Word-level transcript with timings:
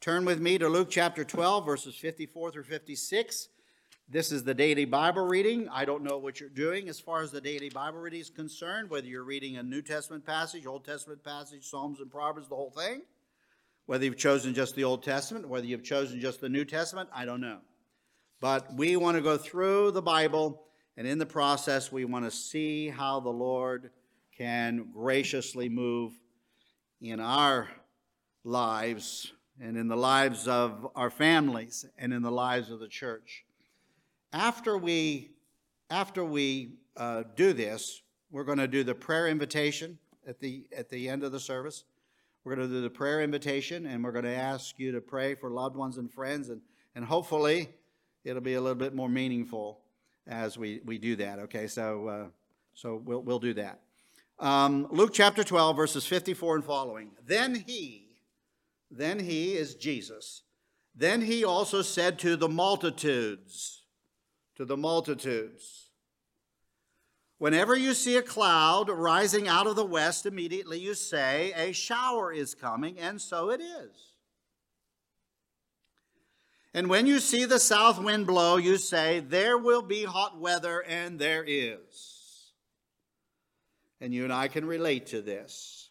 Turn 0.00 0.24
with 0.24 0.40
me 0.40 0.56
to 0.56 0.66
Luke 0.66 0.88
chapter 0.88 1.24
12, 1.24 1.66
verses 1.66 1.94
54 1.94 2.52
through 2.52 2.62
56. 2.62 3.48
This 4.08 4.32
is 4.32 4.42
the 4.42 4.54
daily 4.54 4.86
Bible 4.86 5.26
reading. 5.26 5.68
I 5.68 5.84
don't 5.84 6.02
know 6.02 6.16
what 6.16 6.40
you're 6.40 6.48
doing 6.48 6.88
as 6.88 6.98
far 6.98 7.20
as 7.20 7.30
the 7.30 7.40
daily 7.42 7.68
Bible 7.68 7.98
reading 7.98 8.22
is 8.22 8.30
concerned, 8.30 8.88
whether 8.88 9.06
you're 9.06 9.24
reading 9.24 9.58
a 9.58 9.62
New 9.62 9.82
Testament 9.82 10.24
passage, 10.24 10.64
Old 10.64 10.86
Testament 10.86 11.22
passage, 11.22 11.68
Psalms 11.68 12.00
and 12.00 12.10
Proverbs, 12.10 12.48
the 12.48 12.56
whole 12.56 12.70
thing. 12.70 13.02
Whether 13.84 14.06
you've 14.06 14.16
chosen 14.16 14.54
just 14.54 14.74
the 14.74 14.84
Old 14.84 15.02
Testament, 15.02 15.46
whether 15.46 15.66
you've 15.66 15.84
chosen 15.84 16.18
just 16.18 16.40
the 16.40 16.48
New 16.48 16.64
Testament, 16.64 17.10
I 17.14 17.26
don't 17.26 17.42
know. 17.42 17.58
But 18.40 18.72
we 18.72 18.96
want 18.96 19.18
to 19.18 19.22
go 19.22 19.36
through 19.36 19.90
the 19.90 20.00
Bible, 20.00 20.62
and 20.96 21.06
in 21.06 21.18
the 21.18 21.26
process, 21.26 21.92
we 21.92 22.06
want 22.06 22.24
to 22.24 22.30
see 22.30 22.88
how 22.88 23.20
the 23.20 23.28
Lord 23.28 23.90
can 24.34 24.92
graciously 24.94 25.68
move 25.68 26.14
in 27.02 27.20
our 27.20 27.68
lives 28.44 29.34
and 29.60 29.76
in 29.76 29.88
the 29.88 29.96
lives 29.96 30.48
of 30.48 30.88
our 30.96 31.10
families 31.10 31.84
and 31.98 32.12
in 32.12 32.22
the 32.22 32.30
lives 32.30 32.70
of 32.70 32.80
the 32.80 32.88
church. 32.88 33.44
After 34.32 34.78
we, 34.78 35.32
after 35.90 36.24
we 36.24 36.74
uh, 36.96 37.24
do 37.36 37.52
this, 37.52 38.02
we're 38.30 38.44
going 38.44 38.58
to 38.58 38.68
do 38.68 38.84
the 38.84 38.94
prayer 38.94 39.28
invitation 39.28 39.98
at 40.26 40.40
the, 40.40 40.64
at 40.76 40.88
the 40.88 41.08
end 41.08 41.22
of 41.22 41.32
the 41.32 41.40
service. 41.40 41.84
We're 42.44 42.56
going 42.56 42.68
to 42.68 42.74
do 42.74 42.80
the 42.80 42.90
prayer 42.90 43.20
invitation, 43.20 43.86
and 43.86 44.02
we're 44.02 44.12
going 44.12 44.24
to 44.24 44.34
ask 44.34 44.78
you 44.78 44.92
to 44.92 45.00
pray 45.00 45.34
for 45.34 45.50
loved 45.50 45.76
ones 45.76 45.98
and 45.98 46.10
friends, 46.10 46.48
and, 46.48 46.62
and 46.94 47.04
hopefully 47.04 47.68
it'll 48.24 48.40
be 48.40 48.54
a 48.54 48.60
little 48.60 48.76
bit 48.76 48.94
more 48.94 49.08
meaningful 49.08 49.80
as 50.26 50.56
we, 50.56 50.80
we 50.84 50.96
do 50.96 51.16
that. 51.16 51.38
Okay, 51.40 51.66
so, 51.66 52.06
uh, 52.06 52.26
so 52.72 53.02
we'll, 53.04 53.22
we'll 53.22 53.38
do 53.38 53.52
that. 53.54 53.80
Um, 54.38 54.86
Luke 54.90 55.10
chapter 55.12 55.44
12, 55.44 55.76
verses 55.76 56.06
54 56.06 56.56
and 56.56 56.64
following. 56.64 57.10
Then 57.26 57.62
he, 57.66 58.09
then 58.90 59.20
he 59.20 59.54
is 59.54 59.74
Jesus. 59.74 60.42
Then 60.94 61.22
he 61.22 61.44
also 61.44 61.82
said 61.82 62.18
to 62.20 62.36
the 62.36 62.48
multitudes, 62.48 63.84
to 64.56 64.64
the 64.64 64.76
multitudes, 64.76 65.90
Whenever 67.38 67.74
you 67.74 67.94
see 67.94 68.16
a 68.16 68.22
cloud 68.22 68.90
rising 68.90 69.48
out 69.48 69.66
of 69.66 69.74
the 69.74 69.84
west, 69.84 70.26
immediately 70.26 70.78
you 70.78 70.92
say, 70.92 71.54
A 71.56 71.72
shower 71.72 72.30
is 72.30 72.54
coming, 72.54 72.98
and 72.98 73.18
so 73.18 73.48
it 73.48 73.62
is. 73.62 74.12
And 76.74 76.90
when 76.90 77.06
you 77.06 77.18
see 77.18 77.46
the 77.46 77.58
south 77.58 77.98
wind 77.98 78.26
blow, 78.26 78.58
you 78.58 78.76
say, 78.76 79.20
There 79.20 79.56
will 79.56 79.80
be 79.80 80.04
hot 80.04 80.38
weather, 80.38 80.84
and 80.86 81.18
there 81.18 81.42
is. 81.46 82.52
And 84.02 84.12
you 84.12 84.24
and 84.24 84.32
I 84.32 84.48
can 84.48 84.66
relate 84.66 85.06
to 85.06 85.22
this 85.22 85.89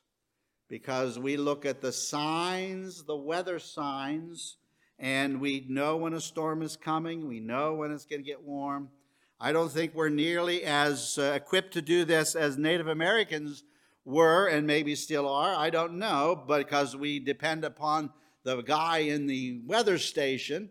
because 0.70 1.18
we 1.18 1.36
look 1.36 1.66
at 1.66 1.82
the 1.82 1.92
signs, 1.92 3.04
the 3.04 3.16
weather 3.16 3.58
signs, 3.58 4.58
and 5.00 5.42
we 5.42 5.66
know 5.68 5.98
when 5.98 6.14
a 6.14 6.22
storm 6.22 6.62
is 6.62 6.78
coming. 6.78 7.28
We 7.28 7.40
know 7.40 7.74
when 7.74 7.92
it's 7.92 8.06
going 8.06 8.22
to 8.22 8.26
get 8.28 8.44
warm. 8.44 8.90
I 9.40 9.52
don't 9.52 9.72
think 9.72 9.96
we're 9.96 10.10
nearly 10.10 10.64
as 10.64 11.18
uh, 11.18 11.32
equipped 11.36 11.74
to 11.74 11.82
do 11.82 12.06
this 12.06 12.36
as 12.36 12.58
Native 12.58 12.88
Americans 12.88 13.64
were 14.06 14.48
and 14.48 14.68
maybe 14.68 14.96
still 14.96 15.28
are. 15.28 15.56
I 15.56 15.70
don't 15.70 15.98
know, 15.98 16.44
but 16.48 16.60
because 16.60 16.96
we 16.96 17.20
depend 17.20 17.64
upon 17.64 18.12
the 18.44 18.62
guy 18.62 19.00
in 19.00 19.28
the 19.28 19.62
weather 19.66 19.98
station 19.98 20.70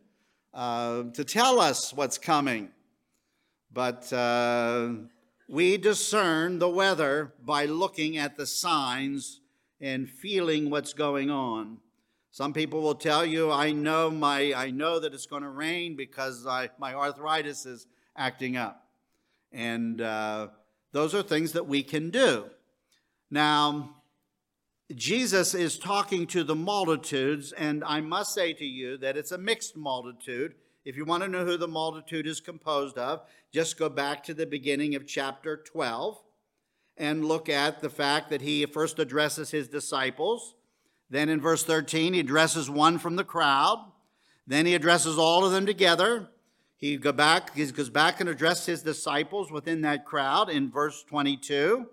uh, 0.54 1.04
to 1.14 1.24
tell 1.24 1.60
us 1.60 1.92
what's 1.92 2.18
coming. 2.18 2.68
But 3.72 4.12
uh, 4.12 4.90
we 5.48 5.76
discern 5.76 6.58
the 6.58 6.68
weather 6.68 7.32
by 7.42 7.64
looking 7.64 8.16
at 8.18 8.36
the 8.36 8.46
signs 8.46 9.40
and 9.80 10.08
feeling 10.08 10.70
what's 10.70 10.92
going 10.92 11.30
on. 11.30 11.78
Some 12.30 12.52
people 12.52 12.82
will 12.82 12.94
tell 12.94 13.24
you, 13.24 13.50
I 13.50 13.72
know 13.72 14.10
my 14.10 14.52
I 14.54 14.70
know 14.70 15.00
that 15.00 15.14
it's 15.14 15.26
going 15.26 15.42
to 15.42 15.48
rain 15.48 15.96
because 15.96 16.46
I, 16.46 16.70
my 16.78 16.94
arthritis 16.94 17.66
is 17.66 17.86
acting 18.16 18.56
up. 18.56 18.86
And 19.50 20.00
uh, 20.00 20.48
those 20.92 21.14
are 21.14 21.22
things 21.22 21.52
that 21.52 21.66
we 21.66 21.82
can 21.82 22.10
do. 22.10 22.46
Now, 23.30 23.96
Jesus 24.94 25.54
is 25.54 25.78
talking 25.78 26.26
to 26.28 26.44
the 26.44 26.54
multitudes, 26.54 27.52
and 27.52 27.84
I 27.84 28.00
must 28.00 28.34
say 28.34 28.52
to 28.54 28.64
you 28.64 28.96
that 28.98 29.16
it's 29.16 29.32
a 29.32 29.38
mixed 29.38 29.76
multitude. 29.76 30.54
If 30.84 30.96
you 30.96 31.04
want 31.04 31.22
to 31.22 31.28
know 31.28 31.44
who 31.44 31.58
the 31.58 31.68
multitude 31.68 32.26
is 32.26 32.40
composed 32.40 32.96
of, 32.96 33.20
just 33.52 33.78
go 33.78 33.88
back 33.90 34.22
to 34.24 34.34
the 34.34 34.46
beginning 34.46 34.94
of 34.94 35.06
chapter 35.06 35.58
12 35.58 36.18
and 36.98 37.24
look 37.24 37.48
at 37.48 37.80
the 37.80 37.90
fact 37.90 38.30
that 38.30 38.42
he 38.42 38.66
first 38.66 38.98
addresses 38.98 39.50
his 39.50 39.68
disciples. 39.68 40.54
Then 41.10 41.28
in 41.28 41.40
verse 41.40 41.64
13, 41.64 42.14
he 42.14 42.20
addresses 42.20 42.68
one 42.68 42.98
from 42.98 43.16
the 43.16 43.24
crowd. 43.24 43.90
Then 44.46 44.66
he 44.66 44.74
addresses 44.74 45.18
all 45.18 45.44
of 45.44 45.52
them 45.52 45.66
together. 45.66 46.28
He 46.76 46.96
go 46.96 47.12
back, 47.12 47.54
he 47.56 47.66
goes 47.66 47.90
back 47.90 48.20
and 48.20 48.28
addresses 48.28 48.66
his 48.66 48.82
disciples 48.82 49.50
within 49.50 49.80
that 49.82 50.04
crowd 50.04 50.48
in 50.48 50.70
verse 50.70 51.02
22. 51.04 51.86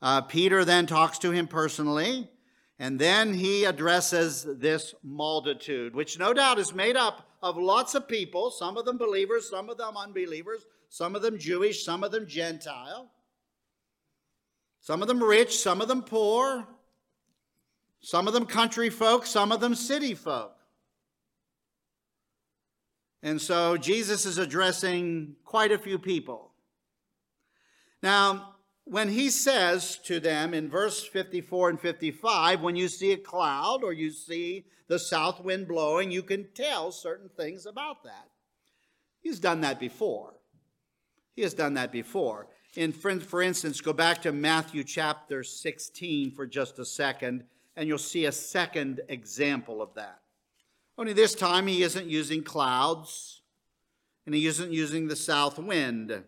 Uh, 0.00 0.20
Peter 0.22 0.64
then 0.64 0.86
talks 0.86 1.18
to 1.18 1.30
him 1.30 1.46
personally, 1.46 2.30
and 2.78 2.98
then 2.98 3.34
he 3.34 3.64
addresses 3.64 4.46
this 4.58 4.94
multitude, 5.02 5.94
which 5.94 6.18
no 6.18 6.32
doubt 6.32 6.58
is 6.58 6.74
made 6.74 6.96
up 6.96 7.28
of 7.42 7.56
lots 7.56 7.94
of 7.94 8.08
people, 8.08 8.50
some 8.50 8.76
of 8.76 8.84
them 8.84 8.98
believers, 8.98 9.48
some 9.50 9.68
of 9.68 9.78
them 9.78 9.96
unbelievers, 9.96 10.64
some 10.88 11.14
of 11.14 11.22
them 11.22 11.38
Jewish, 11.38 11.84
some 11.84 12.02
of 12.02 12.10
them 12.10 12.26
Gentile. 12.26 13.10
Some 14.86 15.02
of 15.02 15.08
them 15.08 15.20
rich, 15.20 15.58
some 15.58 15.80
of 15.80 15.88
them 15.88 16.00
poor, 16.00 16.64
some 17.98 18.28
of 18.28 18.34
them 18.34 18.46
country 18.46 18.88
folk, 18.88 19.26
some 19.26 19.50
of 19.50 19.58
them 19.58 19.74
city 19.74 20.14
folk. 20.14 20.54
And 23.20 23.42
so 23.42 23.76
Jesus 23.76 24.24
is 24.24 24.38
addressing 24.38 25.34
quite 25.44 25.72
a 25.72 25.78
few 25.78 25.98
people. 25.98 26.52
Now, 28.00 28.54
when 28.84 29.08
he 29.08 29.28
says 29.28 29.98
to 30.04 30.20
them 30.20 30.54
in 30.54 30.70
verse 30.70 31.02
54 31.02 31.70
and 31.70 31.80
55, 31.80 32.62
when 32.62 32.76
you 32.76 32.86
see 32.86 33.10
a 33.10 33.16
cloud 33.16 33.82
or 33.82 33.92
you 33.92 34.12
see 34.12 34.66
the 34.86 35.00
south 35.00 35.40
wind 35.40 35.66
blowing, 35.66 36.12
you 36.12 36.22
can 36.22 36.46
tell 36.54 36.92
certain 36.92 37.28
things 37.36 37.66
about 37.66 38.04
that. 38.04 38.28
He's 39.20 39.40
done 39.40 39.62
that 39.62 39.80
before. 39.80 40.34
He 41.34 41.42
has 41.42 41.54
done 41.54 41.74
that 41.74 41.90
before 41.90 42.46
in, 42.76 42.92
for 42.92 43.42
instance, 43.42 43.80
go 43.80 43.92
back 43.92 44.22
to 44.22 44.32
Matthew 44.32 44.84
chapter 44.84 45.42
16 45.42 46.30
for 46.32 46.46
just 46.46 46.78
a 46.78 46.84
second, 46.84 47.44
and 47.74 47.88
you'll 47.88 47.98
see 47.98 48.26
a 48.26 48.32
second 48.32 49.00
example 49.08 49.80
of 49.80 49.94
that. 49.94 50.20
Only 50.98 51.12
this 51.12 51.34
time 51.34 51.66
he 51.66 51.82
isn't 51.82 52.06
using 52.06 52.42
clouds, 52.42 53.42
and 54.24 54.34
he 54.34 54.46
isn't 54.46 54.72
using 54.72 55.08
the 55.08 55.16
south 55.16 55.58
wind. 55.58 56.22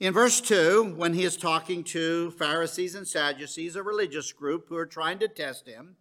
In 0.00 0.12
verse 0.12 0.40
2, 0.40 0.94
when 0.96 1.14
he 1.14 1.24
is 1.24 1.36
talking 1.36 1.82
to 1.84 2.30
Pharisees 2.32 2.94
and 2.94 3.06
Sadducees, 3.06 3.76
a 3.76 3.82
religious 3.82 4.32
group 4.32 4.68
who 4.68 4.76
are 4.76 4.86
trying 4.86 5.18
to 5.18 5.28
test 5.28 5.66
him, 5.66 5.96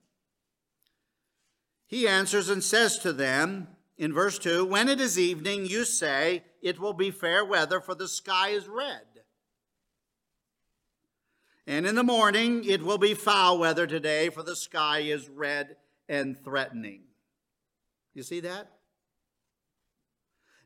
he 1.87 2.07
answers 2.07 2.49
and 2.49 2.63
says 2.63 2.99
to 2.99 3.13
them, 3.13 3.69
in 3.97 4.13
verse 4.13 4.39
2 4.39 4.65
When 4.65 4.89
it 4.89 4.99
is 4.99 5.17
evening, 5.19 5.65
you 5.65 5.85
say, 5.85 6.43
It 6.61 6.79
will 6.79 6.93
be 6.93 7.11
fair 7.11 7.43
weather, 7.43 7.79
for 7.79 7.95
the 7.95 8.07
sky 8.07 8.49
is 8.49 8.67
red. 8.67 9.01
And 11.65 11.85
in 11.85 11.95
the 11.95 12.03
morning, 12.03 12.63
it 12.63 12.81
will 12.81 12.97
be 12.97 13.13
foul 13.13 13.59
weather 13.59 13.85
today, 13.85 14.29
for 14.29 14.41
the 14.41 14.55
sky 14.55 14.99
is 14.99 15.27
red 15.27 15.75
and 16.07 16.41
threatening. 16.41 17.01
You 18.13 18.23
see 18.23 18.39
that? 18.39 18.71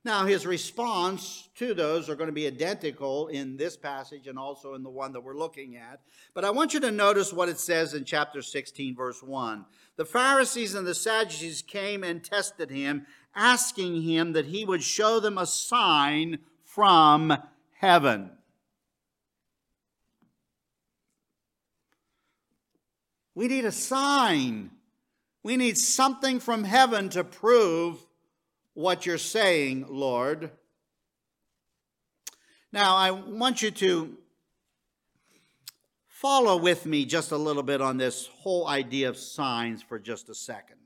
Now, 0.04 0.26
his 0.26 0.48
response 0.48 1.50
to 1.58 1.76
those 1.76 2.10
are 2.10 2.16
going 2.16 2.30
to 2.30 2.34
be 2.34 2.48
identical 2.48 3.28
in 3.28 3.56
this 3.56 3.78
passage 3.78 4.26
and 4.26 4.38
also 4.38 4.74
in 4.74 4.82
the 4.82 4.90
one 4.90 5.14
that 5.14 5.22
we're 5.22 5.38
looking 5.38 5.76
at. 5.76 6.00
But 6.34 6.44
I 6.44 6.50
want 6.50 6.74
you 6.74 6.80
to 6.80 6.90
notice 6.90 7.32
what 7.32 7.50
it 7.50 7.60
says 7.60 7.94
in 7.94 8.04
chapter 8.04 8.42
16, 8.42 8.96
verse 8.96 9.22
1. 9.22 9.64
The 9.98 10.06
Pharisees 10.06 10.74
and 10.74 10.88
the 10.88 10.96
Sadducees 10.96 11.62
came 11.62 12.04
and 12.04 12.24
tested 12.24 12.72
him, 12.72 13.06
asking 13.36 14.02
him 14.02 14.34
that 14.34 14.48
he 14.48 14.66
would 14.66 14.84
show 14.84 15.20
them 15.20 15.38
a 15.38 15.46
sign 15.46 16.40
from 16.64 17.38
heaven. 17.78 18.32
We 23.34 23.48
need 23.48 23.66
a 23.66 23.72
sign. 23.72 24.72
We 25.44 25.58
need 25.58 25.78
something 25.78 26.40
from 26.40 26.64
heaven 26.64 27.10
to 27.10 27.24
prove 27.24 27.98
what 28.74 29.06
you're 29.06 29.18
saying, 29.18 29.86
Lord. 29.90 30.52
Now, 32.72 32.96
I 32.96 33.12
want 33.12 33.62
you 33.62 33.72
to 33.72 34.18
follow 36.08 36.56
with 36.58 36.86
me 36.86 37.04
just 37.06 37.32
a 37.32 37.38
little 37.38 37.64
bit 37.64 37.82
on 37.82 37.98
this 37.98 38.28
whole 38.28 38.68
idea 38.68 39.10
of 39.10 39.18
signs 39.18 39.82
for 39.82 39.98
just 39.98 40.30
a 40.30 40.36
second. 40.36 40.78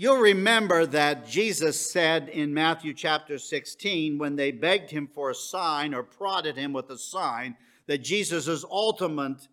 You'll 0.00 0.18
remember 0.18 0.86
that 0.86 1.26
Jesus 1.26 1.90
said 1.90 2.28
in 2.28 2.54
Matthew 2.54 2.94
chapter 2.94 3.36
16, 3.36 4.16
when 4.16 4.36
they 4.36 4.52
begged 4.52 4.92
him 4.92 5.08
for 5.08 5.28
a 5.28 5.34
sign 5.34 5.92
or 5.92 6.04
prodded 6.04 6.56
him 6.56 6.72
with 6.72 6.88
a 6.90 6.96
sign, 6.96 7.56
that 7.88 7.98
Jesus' 7.98 8.64
ultimate 8.70 9.48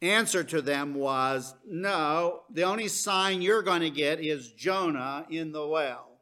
answer 0.00 0.42
to 0.44 0.62
them 0.62 0.94
was 0.94 1.54
no, 1.68 2.44
the 2.50 2.62
only 2.62 2.88
sign 2.88 3.42
you're 3.42 3.60
going 3.60 3.82
to 3.82 3.90
get 3.90 4.24
is 4.24 4.52
Jonah 4.52 5.26
in 5.28 5.52
the 5.52 5.66
well 5.66 6.12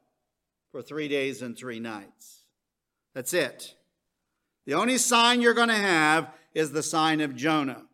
for 0.73 0.83
three 0.83 1.06
days 1.06 1.41
and 1.41 1.56
three 1.56 1.79
nights. 1.79 2.43
That's 3.15 3.33
it. 3.33 3.77
The 4.67 4.75
only 4.75 4.99
sign 4.99 5.41
you're 5.41 5.55
going 5.55 5.69
to 5.69 5.75
have 5.77 6.33
is 6.53 6.73
the 6.73 6.83
sign 6.83 7.21
of 7.21 7.37
Jonah. 7.37 7.85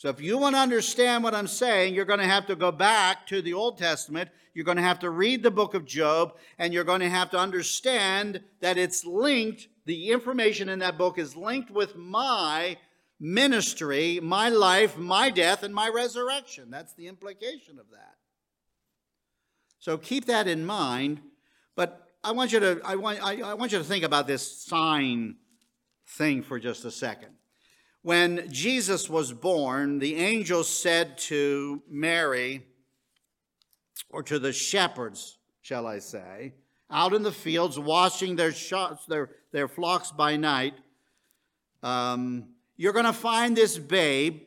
So 0.00 0.08
if 0.08 0.18
you 0.18 0.38
want 0.38 0.56
to 0.56 0.60
understand 0.60 1.22
what 1.22 1.34
I'm 1.34 1.46
saying, 1.46 1.92
you're 1.92 2.06
going 2.06 2.20
to 2.20 2.24
have 2.24 2.46
to 2.46 2.56
go 2.56 2.72
back 2.72 3.26
to 3.26 3.42
the 3.42 3.52
Old 3.52 3.76
Testament. 3.76 4.30
You're 4.54 4.64
going 4.64 4.78
to 4.78 4.82
have 4.82 5.00
to 5.00 5.10
read 5.10 5.42
the 5.42 5.50
book 5.50 5.74
of 5.74 5.84
Job, 5.84 6.38
and 6.58 6.72
you're 6.72 6.84
going 6.84 7.02
to 7.02 7.10
have 7.10 7.28
to 7.32 7.38
understand 7.38 8.40
that 8.60 8.78
it's 8.78 9.04
linked, 9.04 9.68
the 9.84 10.08
information 10.08 10.70
in 10.70 10.78
that 10.78 10.96
book 10.96 11.18
is 11.18 11.36
linked 11.36 11.70
with 11.70 11.96
my 11.96 12.78
ministry, 13.20 14.20
my 14.22 14.48
life, 14.48 14.96
my 14.96 15.28
death, 15.28 15.62
and 15.64 15.74
my 15.74 15.90
resurrection. 15.90 16.70
That's 16.70 16.94
the 16.94 17.06
implication 17.06 17.78
of 17.78 17.90
that. 17.90 18.14
So 19.80 19.98
keep 19.98 20.24
that 20.24 20.48
in 20.48 20.64
mind. 20.64 21.20
But 21.76 22.08
I 22.24 22.32
want 22.32 22.52
you 22.52 22.60
to, 22.60 22.80
I 22.86 22.96
want, 22.96 23.22
I, 23.22 23.42
I 23.42 23.52
want 23.52 23.72
you 23.72 23.76
to 23.76 23.84
think 23.84 24.04
about 24.04 24.26
this 24.26 24.64
sign 24.64 25.36
thing 26.06 26.42
for 26.42 26.58
just 26.58 26.86
a 26.86 26.90
second. 26.90 27.34
When 28.02 28.50
Jesus 28.50 29.10
was 29.10 29.32
born, 29.32 29.98
the 29.98 30.16
angel 30.16 30.64
said 30.64 31.18
to 31.18 31.82
Mary, 31.88 32.64
or 34.08 34.22
to 34.22 34.38
the 34.38 34.52
shepherds, 34.52 35.38
shall 35.60 35.86
I 35.86 35.98
say, 35.98 36.54
out 36.90 37.12
in 37.12 37.22
the 37.22 37.32
fields 37.32 37.78
watching 37.78 38.36
their, 38.36 38.52
their, 39.06 39.30
their 39.52 39.68
flocks 39.68 40.10
by 40.10 40.36
night, 40.36 40.74
um, 41.82 42.48
you're 42.76 42.94
going 42.94 43.04
to 43.04 43.12
find 43.12 43.54
this 43.54 43.78
babe 43.78 44.42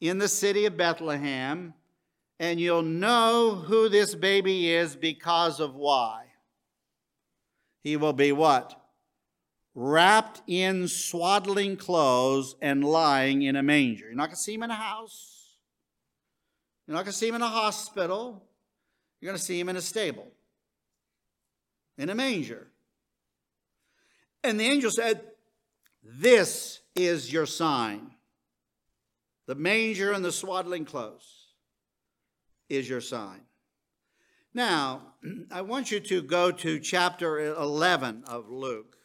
in 0.00 0.18
the 0.18 0.28
city 0.28 0.64
of 0.64 0.76
Bethlehem, 0.76 1.74
and 2.38 2.60
you'll 2.60 2.82
know 2.82 3.56
who 3.56 3.88
this 3.88 4.14
baby 4.14 4.72
is 4.72 4.96
because 4.96 5.60
of 5.60 5.74
why. 5.74 6.24
He 7.82 7.96
will 7.96 8.12
be 8.12 8.32
what? 8.32 8.81
Wrapped 9.74 10.42
in 10.46 10.86
swaddling 10.88 11.76
clothes 11.76 12.56
and 12.60 12.84
lying 12.84 13.42
in 13.42 13.56
a 13.56 13.62
manger. 13.62 14.06
You're 14.06 14.14
not 14.14 14.26
going 14.26 14.36
to 14.36 14.42
see 14.42 14.54
him 14.54 14.62
in 14.62 14.70
a 14.70 14.74
house. 14.74 15.56
You're 16.86 16.96
not 16.96 17.04
going 17.04 17.12
to 17.12 17.18
see 17.18 17.28
him 17.28 17.36
in 17.36 17.42
a 17.42 17.48
hospital. 17.48 18.42
You're 19.20 19.30
going 19.30 19.38
to 19.38 19.44
see 19.44 19.58
him 19.58 19.68
in 19.68 19.76
a 19.76 19.80
stable, 19.80 20.28
in 21.96 22.10
a 22.10 22.14
manger. 22.14 22.68
And 24.44 24.58
the 24.58 24.64
angel 24.64 24.90
said, 24.90 25.22
This 26.02 26.80
is 26.94 27.32
your 27.32 27.46
sign. 27.46 28.10
The 29.46 29.54
manger 29.54 30.12
and 30.12 30.24
the 30.24 30.32
swaddling 30.32 30.84
clothes 30.84 31.54
is 32.68 32.88
your 32.88 33.00
sign. 33.00 33.42
Now, 34.54 35.14
I 35.50 35.62
want 35.62 35.90
you 35.90 36.00
to 36.00 36.22
go 36.22 36.50
to 36.50 36.78
chapter 36.80 37.54
11 37.54 38.24
of 38.26 38.50
Luke. 38.50 38.96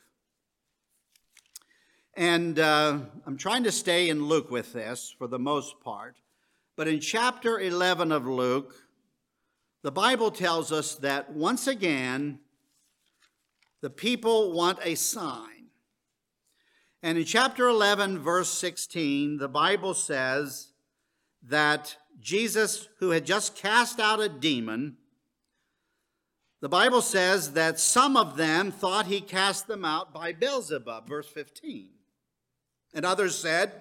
And 2.18 2.58
uh, 2.58 2.98
I'm 3.28 3.38
trying 3.38 3.64
to 3.66 3.72
stay 3.72 4.10
in 4.10 4.26
Luke 4.26 4.50
with 4.50 4.74
this 4.74 5.14
for 5.20 5.28
the 5.28 5.38
most 5.38 5.80
part. 5.82 6.18
But 6.76 6.88
in 6.88 7.00
chapter 7.00 7.60
11 7.60 8.12
of 8.12 8.26
Luke, 8.26 8.74
the 9.84 9.92
Bible 9.92 10.32
tells 10.32 10.72
us 10.72 10.96
that 10.96 11.32
once 11.32 11.68
again, 11.68 12.40
the 13.82 13.92
people 13.92 14.52
want 14.52 14.80
a 14.82 14.96
sign. 14.96 15.68
And 17.04 17.20
in 17.20 17.24
chapter 17.24 17.68
11, 17.68 18.18
verse 18.18 18.50
16, 18.50 19.38
the 19.38 19.48
Bible 19.48 19.94
says 19.94 20.72
that 21.44 21.98
Jesus, 22.20 22.90
who 22.98 23.12
had 23.12 23.28
just 23.28 23.56
cast 23.56 24.00
out 24.00 24.20
a 24.20 24.28
demon, 24.28 24.98
the 26.62 26.70
Bible 26.70 27.04
says 27.04 27.52
that 27.52 27.80
some 27.80 28.18
of 28.18 28.38
them 28.38 28.72
thought 28.72 29.06
he 29.06 29.22
cast 29.22 29.68
them 29.68 29.86
out 29.86 30.12
by 30.12 30.34
Beelzebub, 30.34 31.08
verse 31.08 31.28
15. 31.28 31.92
And 32.94 33.06
others 33.06 33.38
said, 33.38 33.72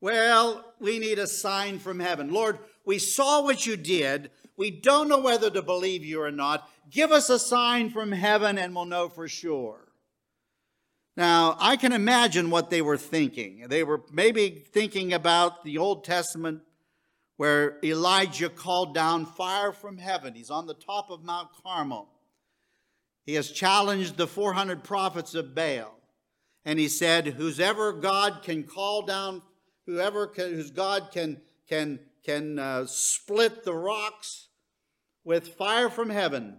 Well, 0.00 0.64
we 0.80 0.98
need 0.98 1.18
a 1.18 1.26
sign 1.26 1.78
from 1.78 2.00
heaven. 2.00 2.30
Lord, 2.32 2.58
we 2.84 2.98
saw 2.98 3.42
what 3.42 3.66
you 3.66 3.76
did. 3.76 4.30
We 4.56 4.70
don't 4.70 5.08
know 5.08 5.20
whether 5.20 5.50
to 5.50 5.62
believe 5.62 6.04
you 6.04 6.22
or 6.22 6.30
not. 6.30 6.68
Give 6.90 7.12
us 7.12 7.28
a 7.28 7.38
sign 7.38 7.90
from 7.90 8.12
heaven 8.12 8.58
and 8.58 8.74
we'll 8.74 8.86
know 8.86 9.08
for 9.08 9.28
sure. 9.28 9.80
Now, 11.16 11.56
I 11.58 11.76
can 11.76 11.92
imagine 11.92 12.50
what 12.50 12.70
they 12.70 12.82
were 12.82 12.98
thinking. 12.98 13.66
They 13.68 13.82
were 13.82 14.02
maybe 14.12 14.50
thinking 14.50 15.12
about 15.14 15.64
the 15.64 15.78
Old 15.78 16.04
Testament 16.04 16.60
where 17.38 17.78
Elijah 17.82 18.48
called 18.48 18.94
down 18.94 19.26
fire 19.26 19.72
from 19.72 19.98
heaven. 19.98 20.34
He's 20.34 20.50
on 20.50 20.66
the 20.66 20.74
top 20.74 21.10
of 21.10 21.24
Mount 21.24 21.48
Carmel. 21.62 22.08
He 23.24 23.34
has 23.34 23.50
challenged 23.50 24.16
the 24.16 24.26
400 24.26 24.84
prophets 24.84 25.34
of 25.34 25.54
Baal 25.54 25.95
and 26.66 26.80
he 26.80 26.88
said, 26.88 27.28
"Whoever 27.28 27.92
God 27.92 28.42
can 28.42 28.64
call 28.64 29.02
down, 29.02 29.40
whoever 29.86 30.26
can, 30.26 30.52
whose 30.52 30.72
God 30.72 31.10
can 31.12 31.40
can 31.68 32.00
can 32.24 32.58
uh, 32.58 32.86
split 32.86 33.64
the 33.64 33.72
rocks 33.72 34.48
with 35.24 35.54
fire 35.54 35.88
from 35.88 36.10
heaven 36.10 36.58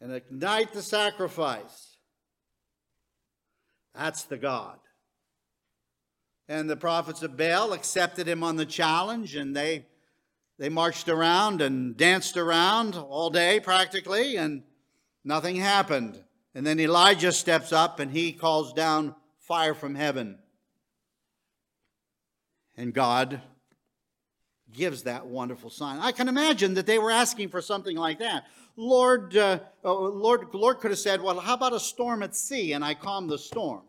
and 0.00 0.12
ignite 0.12 0.72
the 0.72 0.82
sacrifice. 0.82 1.96
That's 3.94 4.24
the 4.24 4.36
God." 4.36 4.80
And 6.48 6.68
the 6.68 6.76
prophets 6.76 7.22
of 7.22 7.38
Baal 7.38 7.72
accepted 7.72 8.28
him 8.28 8.42
on 8.42 8.56
the 8.56 8.66
challenge, 8.66 9.36
and 9.36 9.56
they 9.56 9.86
they 10.58 10.68
marched 10.68 11.08
around 11.08 11.62
and 11.62 11.96
danced 11.96 12.36
around 12.36 12.96
all 12.96 13.30
day 13.30 13.60
practically, 13.60 14.36
and 14.36 14.64
nothing 15.22 15.54
happened. 15.54 16.24
And 16.54 16.66
then 16.66 16.78
Elijah 16.78 17.32
steps 17.32 17.72
up 17.72 17.98
and 17.98 18.10
he 18.10 18.32
calls 18.32 18.72
down 18.72 19.14
fire 19.38 19.74
from 19.74 19.94
heaven. 19.94 20.38
And 22.76 22.94
God 22.94 23.40
gives 24.72 25.02
that 25.04 25.26
wonderful 25.26 25.70
sign. 25.70 25.98
I 26.00 26.12
can 26.12 26.28
imagine 26.28 26.74
that 26.74 26.86
they 26.86 26.98
were 26.98 27.10
asking 27.10 27.48
for 27.48 27.60
something 27.60 27.96
like 27.96 28.18
that. 28.18 28.44
Lord, 28.76 29.36
uh, 29.36 29.60
oh, 29.84 30.06
Lord, 30.06 30.52
Lord 30.52 30.80
could 30.80 30.90
have 30.90 30.98
said, 30.98 31.22
"Well, 31.22 31.38
how 31.38 31.54
about 31.54 31.72
a 31.72 31.80
storm 31.80 32.22
at 32.22 32.34
sea?" 32.34 32.72
And 32.72 32.84
I 32.84 32.94
calmed 32.94 33.30
the 33.30 33.38
storm. 33.38 33.82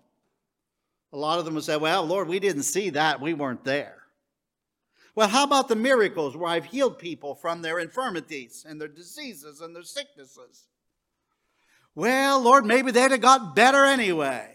A 1.11 1.17
lot 1.17 1.39
of 1.39 1.45
them 1.45 1.55
would 1.55 1.63
say, 1.63 1.77
"Well, 1.77 2.05
Lord, 2.05 2.27
we 2.27 2.39
didn't 2.39 2.63
see 2.63 2.91
that; 2.91 3.19
we 3.19 3.33
weren't 3.33 3.63
there." 3.63 4.03
Well, 5.15 5.29
how 5.29 5.43
about 5.43 5.69
the 5.69 5.75
miracles 5.75 6.35
where 6.37 6.49
I've 6.49 6.65
healed 6.65 6.99
people 6.99 7.33
from 7.35 7.61
their 7.61 7.79
infirmities 7.79 8.65
and 8.67 8.79
their 8.79 8.89
diseases 8.89 9.61
and 9.61 9.75
their 9.75 9.83
sicknesses? 9.83 10.67
Well, 11.95 12.41
Lord, 12.41 12.65
maybe 12.65 12.91
they'd 12.91 13.11
have 13.11 13.21
got 13.21 13.55
better 13.55 13.85
anyway. 13.85 14.51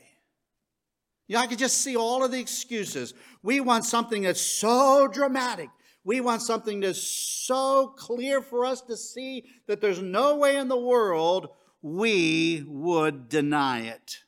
You 1.26 1.34
know, 1.34 1.40
I 1.40 1.46
could 1.46 1.58
just 1.58 1.78
see 1.78 1.96
all 1.96 2.22
of 2.22 2.32
the 2.32 2.40
excuses. 2.40 3.14
We 3.42 3.60
want 3.60 3.84
something 3.84 4.22
that's 4.22 4.40
so 4.40 5.08
dramatic. 5.08 5.70
We 6.04 6.20
want 6.20 6.42
something 6.42 6.80
that's 6.80 7.02
so 7.02 7.94
clear 7.96 8.42
for 8.42 8.64
us 8.64 8.80
to 8.82 8.96
see 8.96 9.44
that 9.66 9.80
there's 9.80 10.02
no 10.02 10.36
way 10.36 10.56
in 10.56 10.68
the 10.68 10.76
world 10.76 11.50
we 11.82 12.64
would 12.66 13.28
deny 13.28 13.82
it. 13.82 14.18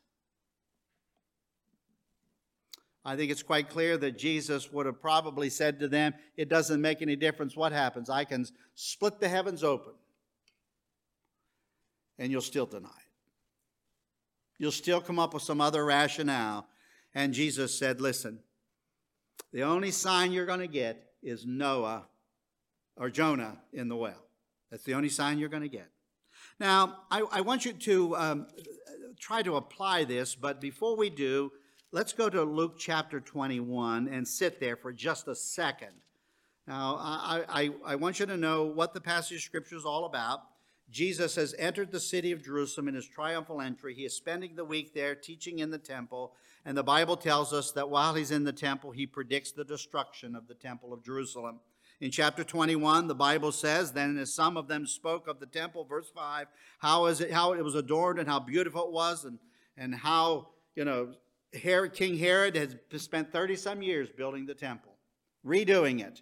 I 3.04 3.16
think 3.16 3.33
it's 3.33 3.42
quite 3.42 3.69
clear 3.69 3.97
that 3.99 4.16
Jesus 4.16 4.73
would 4.73 4.87
have 4.87 5.00
probably 5.00 5.50
said 5.50 5.81
to 5.81 5.88
them, 5.88 6.14
It 6.37 6.49
doesn't 6.49 6.81
make 6.81 7.02
any 7.02 7.16
difference 7.16 7.57
what 7.57 7.73
happens. 7.73 8.09
I 8.09 8.25
can 8.25 8.47
split 8.75 9.19
the 9.19 9.28
heavens 9.28 9.64
open, 9.64 9.95
and 12.22 12.30
you'll 12.30 12.40
still 12.40 12.66
deny 12.66 12.86
it. 12.86 13.10
You'll 14.56 14.70
still 14.70 15.00
come 15.00 15.18
up 15.18 15.34
with 15.34 15.42
some 15.42 15.60
other 15.60 15.84
rationale. 15.84 16.68
And 17.16 17.34
Jesus 17.34 17.76
said, 17.76 18.00
Listen, 18.00 18.38
the 19.52 19.64
only 19.64 19.90
sign 19.90 20.30
you're 20.30 20.46
going 20.46 20.60
to 20.60 20.68
get 20.68 21.04
is 21.20 21.44
Noah 21.44 22.04
or 22.96 23.10
Jonah 23.10 23.58
in 23.72 23.88
the 23.88 23.96
well. 23.96 24.24
That's 24.70 24.84
the 24.84 24.94
only 24.94 25.08
sign 25.08 25.38
you're 25.38 25.48
going 25.48 25.64
to 25.64 25.68
get. 25.68 25.88
Now, 26.60 27.00
I, 27.10 27.22
I 27.32 27.40
want 27.40 27.64
you 27.64 27.72
to 27.72 28.16
um, 28.16 28.46
try 29.18 29.42
to 29.42 29.56
apply 29.56 30.04
this, 30.04 30.36
but 30.36 30.60
before 30.60 30.96
we 30.96 31.10
do, 31.10 31.50
let's 31.90 32.12
go 32.12 32.30
to 32.30 32.44
Luke 32.44 32.76
chapter 32.78 33.18
21 33.18 34.06
and 34.06 34.26
sit 34.26 34.60
there 34.60 34.76
for 34.76 34.92
just 34.92 35.26
a 35.26 35.34
second. 35.34 35.90
Now, 36.68 36.98
I, 37.00 37.42
I, 37.48 37.70
I 37.84 37.96
want 37.96 38.20
you 38.20 38.26
to 38.26 38.36
know 38.36 38.62
what 38.62 38.94
the 38.94 39.00
passage 39.00 39.38
of 39.38 39.42
Scripture 39.42 39.74
is 39.74 39.84
all 39.84 40.04
about. 40.04 40.42
Jesus 40.92 41.34
has 41.37 41.54
entered 41.58 41.90
the 41.90 41.99
city 41.99 42.32
of 42.32 42.44
Jerusalem 42.44 42.87
in 42.87 42.94
his 42.94 43.08
triumphal 43.08 43.62
entry. 43.62 43.94
He 43.94 44.04
is 44.04 44.14
spending 44.14 44.54
the 44.54 44.64
week 44.64 44.92
there 44.92 45.14
teaching 45.14 45.61
in 45.61 45.70
the 45.70 45.78
temple. 45.78 46.34
And 46.66 46.76
the 46.76 46.84
Bible 46.84 47.16
tells 47.16 47.52
us 47.52 47.72
that 47.72 47.88
while 47.88 48.14
he's 48.14 48.30
in 48.30 48.44
the 48.44 48.52
temple, 48.52 48.90
he 48.90 49.06
predicts 49.06 49.52
the 49.52 49.64
destruction 49.64 50.37
of 50.37 50.46
the 50.46 50.54
temple 50.54 50.92
of 50.92 51.02
Jerusalem. 51.02 51.61
In 52.02 52.11
chapter 52.11 52.44
21, 52.44 53.06
the 53.06 53.14
Bible 53.14 53.52
says, 53.52 53.92
Then 53.92 54.18
as 54.18 54.34
some 54.34 54.56
of 54.56 54.68
them 54.68 54.87
spoke 54.87 55.28
of 55.28 55.40
the 55.40 55.46
temple, 55.46 55.84
verse 55.84 56.11
5, 56.14 56.46
how, 56.80 57.06
is 57.06 57.20
it, 57.20 57.32
how 57.32 57.54
it 57.54 57.64
was 57.64 57.75
adorned 57.75 58.18
and 58.18 58.28
how 58.28 58.40
beautiful 58.40 58.87
it 58.87 58.92
was, 58.92 59.25
and, 59.25 59.38
and 59.78 59.94
how, 59.94 60.49
you 60.75 60.84
know, 60.84 61.14
Herod, 61.54 61.94
King 61.94 62.18
Herod 62.18 62.56
has 62.56 63.02
spent 63.02 63.32
30 63.32 63.56
some 63.56 63.82
years 63.82 64.11
building 64.11 64.46
the 64.46 64.54
temple, 64.54 64.92
redoing 65.46 66.00
it, 66.00 66.20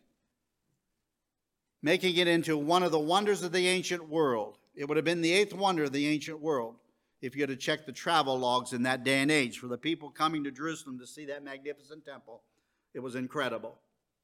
making 1.82 2.16
it 2.16 2.28
into 2.28 2.56
one 2.56 2.82
of 2.82 2.92
the 2.92 2.98
wonders 2.98 3.42
of 3.42 3.50
the 3.50 3.66
ancient 3.66 4.08
world. 4.08 4.58
It 4.74 4.88
would 4.88 4.96
have 4.96 5.04
been 5.04 5.20
the 5.20 5.32
eighth 5.32 5.52
wonder 5.52 5.84
of 5.84 5.92
the 5.92 6.06
ancient 6.06 6.40
world 6.40 6.76
if 7.20 7.34
you 7.34 7.42
had 7.42 7.50
to 7.50 7.56
check 7.56 7.84
the 7.84 7.92
travel 7.92 8.38
logs 8.38 8.72
in 8.72 8.82
that 8.84 9.04
day 9.04 9.20
and 9.20 9.30
age 9.30 9.58
for 9.58 9.66
the 9.66 9.76
people 9.76 10.10
coming 10.10 10.44
to 10.44 10.50
Jerusalem 10.50 10.98
to 10.98 11.06
see 11.06 11.26
that 11.26 11.44
magnificent 11.44 12.04
temple. 12.04 12.42
It 12.94 13.00
was 13.00 13.14
incredible. 13.14 13.78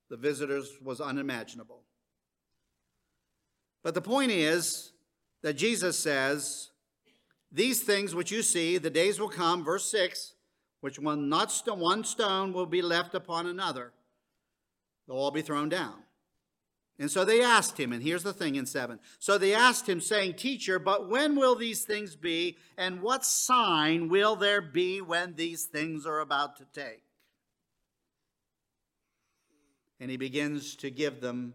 The 0.09 0.17
visitors 0.17 0.79
was 0.83 1.01
unimaginable. 1.01 1.83
But 3.83 3.95
the 3.95 4.03
point 4.03 4.31
is 4.31 4.93
that 5.43 5.55
Jesus 5.55 5.99
says, 5.99 6.71
These 7.53 7.83
things 7.83 8.15
which 8.15 8.33
you 8.33 8.43
see, 8.43 8.79
the 8.79 8.91
days 8.91 9.21
will 9.21 9.29
come, 9.29 9.65
verse 9.65 9.91
6, 9.91 10.35
which 10.81 10.99
one, 10.99 11.29
not 11.29 11.53
st- 11.53 11.77
one 11.77 12.05
stone 12.05 12.53
will 12.53 12.67
be 12.67 12.83
left 12.83 13.15
upon 13.15 13.47
another. 13.47 13.93
They'll 15.07 15.17
all 15.17 15.31
be 15.31 15.43
thrown 15.43 15.69
down. 15.69 15.95
And 16.99 17.11
so 17.11 17.25
they 17.25 17.43
asked 17.43 17.79
him, 17.79 17.93
and 17.93 18.03
here's 18.03 18.23
the 18.23 18.33
thing 18.33 18.55
in 18.55 18.65
7. 18.65 18.99
So 19.19 19.37
they 19.37 19.55
asked 19.55 19.87
him, 19.87 20.01
saying, 20.01 20.35
Teacher, 20.35 20.79
but 20.79 21.11
when 21.11 21.37
will 21.37 21.55
these 21.55 21.85
things 21.85 22.17
be, 22.17 22.57
and 22.79 23.03
what 23.03 23.25
sign 23.25 24.09
will 24.09 24.35
there 24.35 24.63
be 24.63 25.03
when 25.03 25.35
these 25.35 25.65
things 25.65 26.07
are 26.07 26.21
about 26.21 26.57
to 26.57 26.65
take? 26.73 27.03
And 30.01 30.11
he 30.11 30.17
begins 30.17 30.75
to 30.77 30.91
give 30.91 31.21
them 31.21 31.55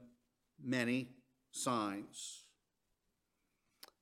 many 0.64 1.10
signs. 1.52 2.44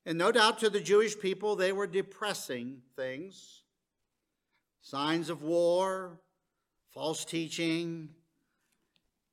And 0.05 0.17
no 0.17 0.31
doubt 0.31 0.59
to 0.59 0.69
the 0.69 0.81
Jewish 0.81 1.17
people, 1.17 1.55
they 1.55 1.71
were 1.71 1.87
depressing 1.87 2.81
things 2.95 3.63
signs 4.81 5.29
of 5.29 5.43
war, 5.43 6.19
false 6.93 7.23
teaching, 7.23 8.09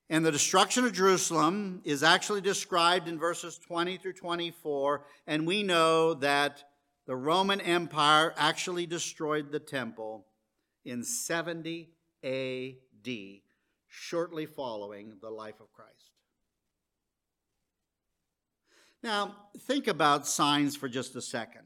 and 0.08 0.24
the 0.24 0.32
destruction 0.32 0.84
of 0.84 0.92
Jerusalem 0.92 1.80
is 1.84 2.02
actually 2.02 2.40
described 2.40 3.08
in 3.08 3.18
verses 3.18 3.58
20 3.58 3.96
through 3.98 4.12
24, 4.12 5.04
and 5.26 5.46
we 5.46 5.62
know 5.62 6.14
that 6.14 6.62
the 7.06 7.16
Roman 7.16 7.60
Empire 7.60 8.32
actually 8.36 8.86
destroyed 8.86 9.50
the 9.50 9.58
temple 9.58 10.26
in 10.84 11.02
70 11.02 11.90
AD, 12.22 13.08
shortly 13.88 14.46
following 14.46 15.16
the 15.20 15.30
life 15.30 15.60
of 15.60 15.72
Christ. 15.72 15.92
Now, 19.02 19.36
think 19.60 19.86
about 19.86 20.26
signs 20.26 20.76
for 20.76 20.88
just 20.88 21.14
a 21.16 21.22
second. 21.22 21.62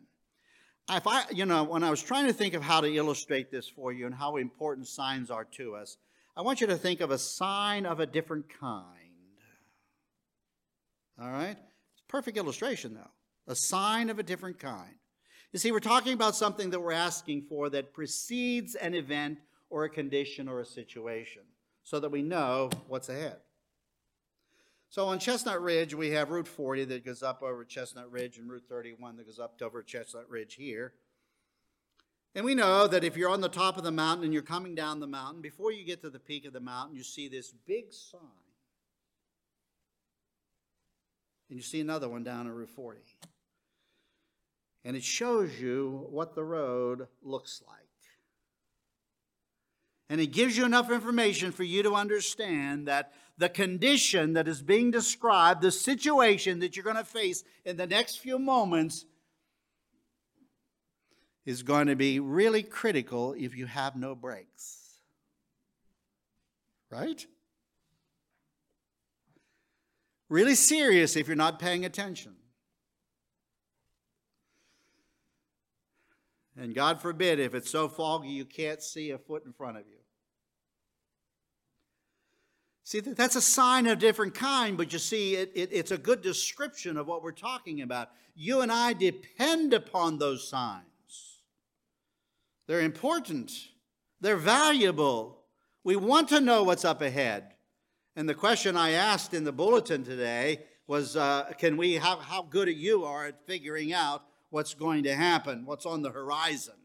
If 0.91 1.07
I, 1.07 1.25
you 1.31 1.47
know, 1.47 1.63
when 1.63 1.85
I 1.85 1.91
was 1.91 2.03
trying 2.03 2.27
to 2.27 2.33
think 2.33 2.55
of 2.55 2.63
how 2.63 2.81
to 2.81 2.93
illustrate 2.93 3.51
this 3.51 3.69
for 3.69 3.93
you 3.93 4.07
and 4.07 4.15
how 4.15 4.37
important 4.37 4.89
signs 4.89 5.31
are 5.31 5.45
to 5.53 5.75
us, 5.75 5.97
I 6.37 6.43
want 6.43 6.61
you 6.61 6.67
to 6.69 6.77
think 6.77 7.01
of 7.01 7.11
a 7.11 7.19
sign 7.19 7.87
of 7.87 8.01
a 8.01 8.07
different 8.07 8.47
kind. 8.61 8.87
All 11.21 11.31
right? 11.31 11.57
It's 11.93 12.03
perfect 12.09 12.37
illustration, 12.37 12.95
though. 12.95 13.11
A 13.47 13.55
sign 13.55 14.11
of 14.11 14.19
a 14.19 14.23
different 14.23 14.59
kind. 14.59 14.95
You 15.53 15.59
see, 15.59 15.73
we're 15.73 15.81
talking 15.81 16.13
about 16.13 16.37
something 16.37 16.71
that 16.71 16.81
we're 16.81 16.93
asking 16.93 17.43
for 17.49 17.69
that 17.71 17.93
precedes 17.93 18.77
an 18.77 18.95
event 18.95 19.39
or 19.69 19.85
a 19.85 19.91
condition 19.91 20.49
or 20.49 20.61
a 20.61 20.67
situation 20.67 21.43
so 21.83 21.99
that 22.01 22.11
we 22.11 22.23
know 22.23 22.71
what's 22.87 23.09
ahead. 23.09 23.37
So 24.91 25.07
on 25.07 25.19
Chestnut 25.19 25.63
Ridge, 25.63 25.95
we 25.95 26.11
have 26.11 26.31
Route 26.31 26.49
40 26.49 26.85
that 26.87 27.05
goes 27.05 27.23
up 27.23 27.43
over 27.43 27.65
Chestnut 27.65 28.11
Ridge 28.11 28.39
and 28.39 28.51
Route 28.51 28.65
31 28.69 29.17
that 29.17 29.27
goes 29.27 29.39
up 29.39 29.61
over 29.63 29.83
Chestnut 29.83 30.29
Ridge 30.29 30.55
here. 30.55 30.95
And 32.35 32.45
we 32.45 32.55
know 32.55 32.87
that 32.87 33.03
if 33.03 33.17
you're 33.17 33.31
on 33.31 33.41
the 33.41 33.49
top 33.49 33.77
of 33.77 33.83
the 33.83 33.91
mountain 33.91 34.25
and 34.25 34.33
you're 34.33 34.43
coming 34.43 34.75
down 34.75 35.01
the 35.01 35.07
mountain, 35.07 35.43
before 35.43 35.73
you 35.73 35.85
get 35.85 36.01
to 36.03 36.11
the 36.11 36.21
peak 36.21 36.45
of 36.45 36.53
the 36.53 36.61
mountain, 36.61 36.97
you 36.97 37.03
see 37.03 37.29
this 37.29 37.53
big 37.67 37.93
sign. 37.93 38.21
And 41.49 41.59
you 41.59 41.63
see 41.63 41.81
another 41.81 42.09
one 42.09 42.23
down 42.23 42.47
on 42.47 42.53
Route 42.53 42.69
40. 42.69 43.01
And 44.85 44.97
it 44.97 45.03
shows 45.03 45.61
you 45.61 46.07
what 46.11 46.37
the 46.37 46.45
road 46.45 47.09
looks 47.23 47.63
like. 47.67 47.79
And 50.09 50.21
it 50.21 50.29
gives 50.29 50.57
you 50.57 50.65
enough 50.65 50.91
information 50.91 51.53
for 51.53 51.65
you 51.65 51.83
to 51.83 51.95
understand 51.95 52.89
that 52.89 53.13
the 53.39 53.49
condition 53.49 54.33
that 54.35 54.49
is 54.49 54.63
being 54.63 54.91
described, 54.91 55.63
the 55.63 55.71
situation 55.71 56.61
that 56.61 56.77
you're 56.77 56.85
going 56.85 56.97
to 56.97 57.05
face 57.05 57.45
in 57.65 57.77
the 57.77 57.87
next 57.87 58.17
few 58.17 58.39
moments, 58.39 59.07
is 61.45 61.63
going 61.63 61.87
to 61.87 61.97
be 61.97 62.21
really 62.21 62.63
critical 62.63 63.35
if 63.37 63.57
you 63.57 63.67
have 63.67 63.97
no 63.97 64.15
brakes. 64.15 64.99
Right? 66.91 67.25
Really 70.29 70.55
serious 70.55 71.17
if 71.17 71.27
you're 71.27 71.37
not 71.37 71.59
paying 71.59 71.85
attention. 71.85 72.35
And 76.57 76.75
God 76.75 77.01
forbid 77.01 77.41
if 77.41 77.55
it's 77.55 77.71
so 77.71 77.89
foggy 77.89 78.29
you 78.29 78.45
can't 78.45 78.83
see 78.83 79.11
a 79.11 79.19
foot 79.19 79.45
in 79.47 79.53
front 79.53 79.79
of 79.79 79.85
you. 79.89 79.97
See, 82.85 83.01
that's 83.01 83.37
a 83.37 83.41
sign 83.41 83.87
of 83.87 83.93
a 83.93 84.01
different 84.01 84.35
kind, 84.35 84.77
but 84.77 84.93
you 84.93 84.99
see, 84.99 85.37
it, 85.37 85.53
it, 85.55 85.71
it's 85.73 85.93
a 85.93 85.99
good 85.99 86.23
description 86.23 86.97
of 86.97 87.07
what 87.07 87.23
we're 87.23 87.31
talking 87.31 87.83
about. 87.83 88.11
You 88.35 88.63
and 88.63 88.73
I 88.73 88.95
depend 88.95 89.73
upon 89.73 90.19
those 90.19 90.49
signs. 90.49 90.90
They're 92.71 92.83
important, 92.83 93.51
they're 94.21 94.37
valuable. 94.37 95.41
We 95.83 95.97
want 95.97 96.29
to 96.29 96.41
know 96.41 96.63
what's 96.63 96.85
up 96.85 97.03
ahead. 97.03 97.55
And 98.15 98.29
the 98.29 98.35
question 98.35 98.77
I 98.77 98.93
asked 98.93 99.35
in 99.35 99.43
the 99.43 99.51
bulletin 99.51 100.05
today 100.05 100.61
was 100.87 101.17
uh, 101.17 101.51
can 101.59 101.77
we, 101.77 101.97
how, 101.97 102.19
how 102.19 102.43
good 102.43 102.69
you 102.69 103.05
are 103.05 103.27
at 103.27 103.45
figuring 103.45 103.93
out 103.93 104.23
what's 104.51 104.75
going 104.75 105.03
to 105.03 105.17
happen, 105.17 105.67
what's 105.67 105.85
on 105.85 106.03
the 106.03 106.13
horizon. 106.13 106.77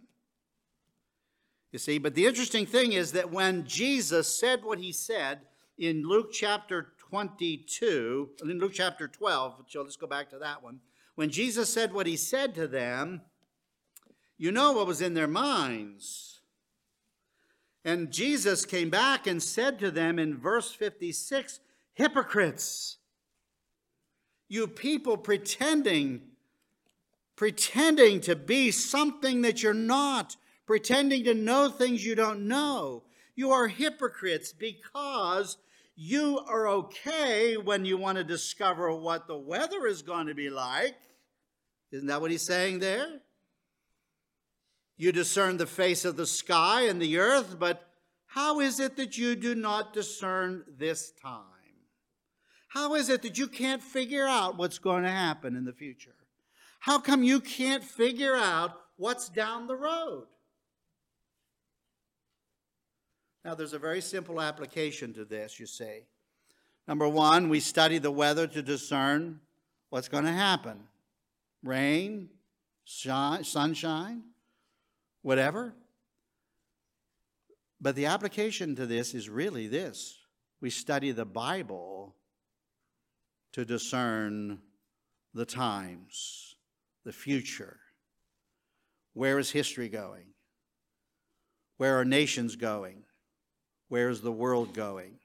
You 1.71 1.77
see, 1.77 1.99
but 1.99 2.15
the 2.15 2.25
interesting 2.25 2.65
thing 2.65 2.93
is 2.93 3.11
that 3.11 3.31
when 3.31 3.67
Jesus 3.67 4.27
said 4.27 4.63
what 4.63 4.79
he 4.79 4.91
said 4.91 5.41
in 5.77 6.01
Luke 6.01 6.31
chapter 6.33 6.93
22, 7.11 8.29
in 8.41 8.57
Luke 8.57 8.73
chapter 8.73 9.07
12, 9.07 9.65
so 9.67 9.83
let's 9.83 9.97
go 9.97 10.07
back 10.07 10.31
to 10.31 10.39
that 10.39 10.63
one. 10.63 10.79
When 11.13 11.29
Jesus 11.29 11.71
said 11.71 11.93
what 11.93 12.07
he 12.07 12.17
said 12.17 12.55
to 12.55 12.67
them, 12.67 13.21
you 14.37 14.51
know 14.51 14.73
what 14.73 14.87
was 14.87 15.01
in 15.01 15.13
their 15.13 15.27
minds. 15.27 16.41
And 17.83 18.11
Jesus 18.11 18.65
came 18.65 18.89
back 18.89 19.27
and 19.27 19.41
said 19.41 19.79
to 19.79 19.91
them 19.91 20.17
in 20.17 20.37
verse 20.37 20.71
56 20.71 21.59
Hypocrites, 21.93 22.97
you 24.49 24.67
people 24.67 25.15
pretending, 25.15 26.21
pretending 27.35 28.19
to 28.21 28.35
be 28.35 28.69
something 28.71 29.43
that 29.43 29.63
you're 29.63 29.73
not, 29.73 30.35
pretending 30.65 31.23
to 31.23 31.33
know 31.33 31.69
things 31.69 32.05
you 32.05 32.15
don't 32.15 32.47
know. 32.47 33.03
You 33.35 33.51
are 33.51 33.67
hypocrites 33.67 34.51
because 34.51 35.57
you 35.95 36.39
are 36.39 36.67
okay 36.67 37.55
when 37.55 37.85
you 37.85 37.97
want 37.97 38.17
to 38.17 38.23
discover 38.23 38.93
what 38.93 39.27
the 39.27 39.37
weather 39.37 39.87
is 39.87 40.01
going 40.01 40.27
to 40.27 40.35
be 40.35 40.49
like. 40.49 40.95
Isn't 41.91 42.07
that 42.07 42.19
what 42.19 42.31
he's 42.31 42.45
saying 42.45 42.79
there? 42.79 43.21
You 44.97 45.11
discern 45.11 45.57
the 45.57 45.65
face 45.65 46.05
of 46.05 46.15
the 46.15 46.25
sky 46.25 46.83
and 46.83 47.01
the 47.01 47.17
earth, 47.17 47.57
but 47.59 47.89
how 48.27 48.59
is 48.59 48.79
it 48.79 48.97
that 48.97 49.17
you 49.17 49.35
do 49.35 49.55
not 49.55 49.93
discern 49.93 50.63
this 50.77 51.11
time? 51.21 51.43
How 52.69 52.95
is 52.95 53.09
it 53.09 53.21
that 53.21 53.37
you 53.37 53.47
can't 53.47 53.81
figure 53.81 54.27
out 54.27 54.57
what's 54.57 54.79
going 54.79 55.03
to 55.03 55.09
happen 55.09 55.55
in 55.55 55.63
the 55.63 55.73
future? 55.73 56.15
How 56.79 56.99
come 56.99 57.23
you 57.23 57.39
can't 57.39 57.83
figure 57.83 58.35
out 58.35 58.71
what's 58.97 59.29
down 59.29 59.67
the 59.67 59.75
road? 59.75 60.25
Now, 63.43 63.55
there's 63.55 63.73
a 63.73 63.79
very 63.79 64.01
simple 64.01 64.41
application 64.41 65.13
to 65.13 65.23
this, 65.23 65.59
you 65.59 65.67
see. 65.67 66.01
Number 66.87 67.07
one, 67.07 67.49
we 67.49 67.59
study 67.59 67.97
the 67.97 68.11
weather 68.11 68.47
to 68.47 68.61
discern 68.61 69.39
what's 69.89 70.07
going 70.07 70.25
to 70.25 70.31
happen 70.31 70.83
rain, 71.63 72.29
shine, 72.83 73.43
sunshine, 73.43 74.23
whatever. 75.25 75.73
But 77.81 77.95
the 77.95 78.05
application 78.05 78.75
to 78.75 78.85
this 78.85 79.15
is 79.15 79.27
really 79.27 79.67
this 79.67 80.19
we 80.61 80.69
study 80.69 81.11
the 81.11 81.25
Bible 81.25 82.15
to 83.53 83.65
discern 83.65 84.59
the 85.33 85.45
times, 85.45 86.55
the 87.05 87.11
future. 87.11 87.79
Where 89.13 89.39
is 89.39 89.49
history 89.49 89.89
going? 89.89 90.27
Where 91.77 91.99
are 91.99 92.05
nations 92.05 92.55
going? 92.55 93.03
Where 93.89 94.09
is 94.09 94.21
the 94.21 94.31
world 94.31 94.73
going? 94.73 95.15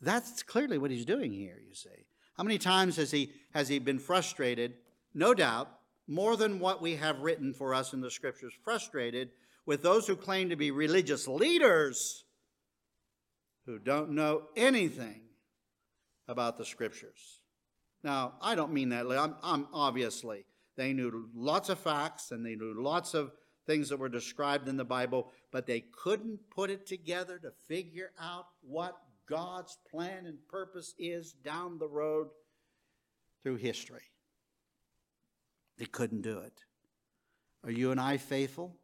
That's 0.00 0.42
clearly 0.42 0.78
what 0.78 0.90
he's 0.90 1.04
doing 1.04 1.32
here, 1.32 1.60
you 1.66 1.74
see. 1.74 2.06
How 2.38 2.42
many 2.42 2.56
times 2.56 2.96
has 2.96 3.10
he, 3.10 3.32
has 3.52 3.68
he 3.68 3.80
been 3.80 3.98
frustrated? 3.98 4.74
No 5.12 5.34
doubt 5.34 5.75
more 6.08 6.36
than 6.36 6.60
what 6.60 6.80
we 6.80 6.96
have 6.96 7.20
written 7.20 7.52
for 7.52 7.74
us 7.74 7.92
in 7.92 8.00
the 8.00 8.10
scriptures, 8.10 8.52
frustrated 8.64 9.30
with 9.64 9.82
those 9.82 10.06
who 10.06 10.16
claim 10.16 10.50
to 10.50 10.56
be 10.56 10.70
religious 10.70 11.26
leaders 11.26 12.24
who 13.66 13.78
don't 13.78 14.10
know 14.10 14.42
anything 14.56 15.22
about 16.28 16.56
the 16.56 16.64
scriptures. 16.64 17.40
Now, 18.02 18.34
I 18.40 18.54
don't 18.54 18.72
mean 18.72 18.90
that. 18.90 19.06
I'm, 19.06 19.34
I'm 19.42 19.66
obviously 19.72 20.46
they 20.76 20.92
knew 20.92 21.28
lots 21.34 21.68
of 21.68 21.78
facts 21.78 22.30
and 22.30 22.44
they 22.44 22.54
knew 22.54 22.74
lots 22.80 23.14
of 23.14 23.32
things 23.66 23.88
that 23.88 23.98
were 23.98 24.08
described 24.08 24.68
in 24.68 24.76
the 24.76 24.84
Bible, 24.84 25.32
but 25.50 25.66
they 25.66 25.84
couldn't 26.04 26.38
put 26.50 26.70
it 26.70 26.86
together 26.86 27.38
to 27.38 27.50
figure 27.66 28.12
out 28.20 28.46
what 28.62 28.96
God's 29.28 29.76
plan 29.90 30.26
and 30.26 30.38
purpose 30.48 30.94
is 30.98 31.32
down 31.32 31.78
the 31.78 31.88
road 31.88 32.28
through 33.42 33.56
history. 33.56 34.02
They 35.78 35.86
couldn't 35.86 36.22
do 36.22 36.38
it. 36.38 36.64
Are 37.64 37.70
you 37.70 37.90
and 37.90 38.00
I 38.00 38.16
faithful? 38.16 38.76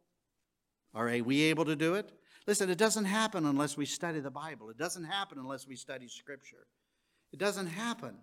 Are 0.93 1.07
we 1.23 1.43
able 1.43 1.65
to 1.65 1.75
do 1.75 1.95
it? 1.95 2.11
Listen, 2.45 2.69
it 2.69 2.77
doesn't 2.77 3.05
happen 3.05 3.45
unless 3.45 3.77
we 3.77 3.85
study 3.85 4.19
the 4.19 4.29
Bible. 4.29 4.69
It 4.69 4.77
doesn't 4.77 5.05
happen 5.05 5.39
unless 5.39 5.67
we 5.67 5.75
study 5.75 6.07
Scripture. 6.07 6.67
It 7.31 7.39
doesn't 7.39 7.67
happen 7.67 8.15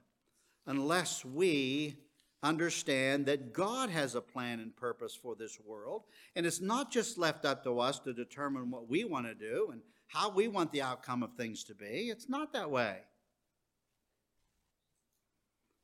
unless 0.67 1.25
we 1.25 1.97
understand 2.43 3.27
that 3.27 3.53
God 3.53 3.91
has 3.91 4.15
a 4.15 4.21
plan 4.21 4.61
and 4.61 4.77
purpose 4.77 5.15
for 5.15 5.35
this 5.35 5.59
world. 5.65 6.05
And 6.37 6.47
it's 6.47 6.61
not 6.61 6.91
just 6.91 7.19
left 7.19 7.45
up 7.45 7.65
to 7.65 7.81
us 7.81 7.99
to 8.01 8.13
determine 8.13 8.71
what 8.71 8.89
we 8.89 9.05
want 9.05 9.27
to 9.27 9.35
do 9.35 9.71
and 9.73 9.81
how 10.07 10.31
we 10.31 10.49
want 10.49 10.73
the 10.73 10.83
outcome 10.83 11.23
of 11.23 11.35
things 11.35 11.65
to 11.65 11.75
be. 11.75 12.09
It's 12.11 12.29
not 12.29 12.53
that 12.53 12.71
way. 12.71 12.99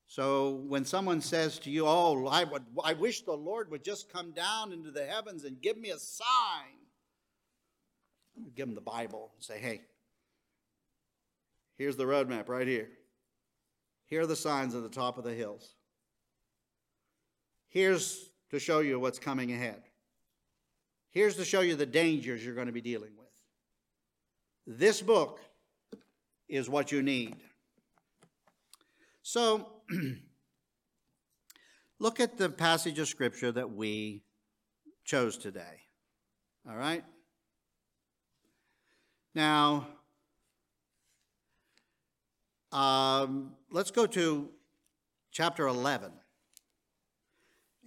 So 0.07 0.63
when 0.69 0.85
someone 0.85 1.21
says 1.21 1.59
to 1.61 1.71
you, 1.71 1.87
Oh, 1.87 2.27
I, 2.27 2.45
would, 2.45 2.65
I 2.85 2.93
wish 2.93 3.23
the 3.23 3.33
Lord 3.33 3.71
would 3.71 3.85
just 3.85 4.13
come 4.13 4.33
down 4.33 4.73
into 4.73 4.91
the 4.91 5.05
heavens 5.05 5.45
and 5.45 5.61
give 5.61 5.77
me 5.77 5.91
a 5.91 5.99
sign, 5.99 6.27
give 8.55 8.67
them 8.67 8.75
the 8.75 8.81
Bible 8.81 9.33
and 9.35 9.43
say, 9.43 9.59
Hey, 9.59 9.83
here's 11.77 11.97
the 11.97 12.05
roadmap 12.05 12.49
right 12.49 12.67
here. 12.67 12.89
Here 14.07 14.23
are 14.23 14.27
the 14.27 14.37
signs 14.37 14.75
at 14.75 14.83
the 14.83 14.89
top 14.89 15.19
of 15.19 15.25
the 15.25 15.35
hills. 15.35 15.75
Here's 17.69 18.31
to 18.51 18.61
show 18.61 18.79
you 18.79 19.01
what's 19.01 19.19
coming 19.19 19.53
ahead. 19.53 19.83
Here's 21.11 21.37
to 21.37 21.45
show 21.45 21.63
you 21.63 21.75
the 21.75 21.87
dangers 21.87 22.45
you're 22.45 22.55
going 22.55 22.69
to 22.69 22.73
be 22.73 22.81
dealing 22.81 23.11
with. 23.19 24.79
This 24.79 25.03
book 25.03 25.41
is 26.49 26.69
what 26.69 26.93
you 26.93 27.03
need. 27.03 27.37
So, 29.23 29.67
look 31.99 32.21
at 32.21 32.39
the 32.39 32.49
passage 32.49 32.99
of 32.99 33.09
Scripture 33.09 33.53
that 33.53 33.71
we 33.71 34.23
chose 35.05 35.37
today. 35.37 35.83
All 36.69 36.77
right? 36.77 37.05
Now, 39.35 39.87
um, 42.73 43.53
let's 43.71 43.91
go 43.91 44.07
to 44.07 44.51
chapter 45.31 45.67
11. 45.67 46.13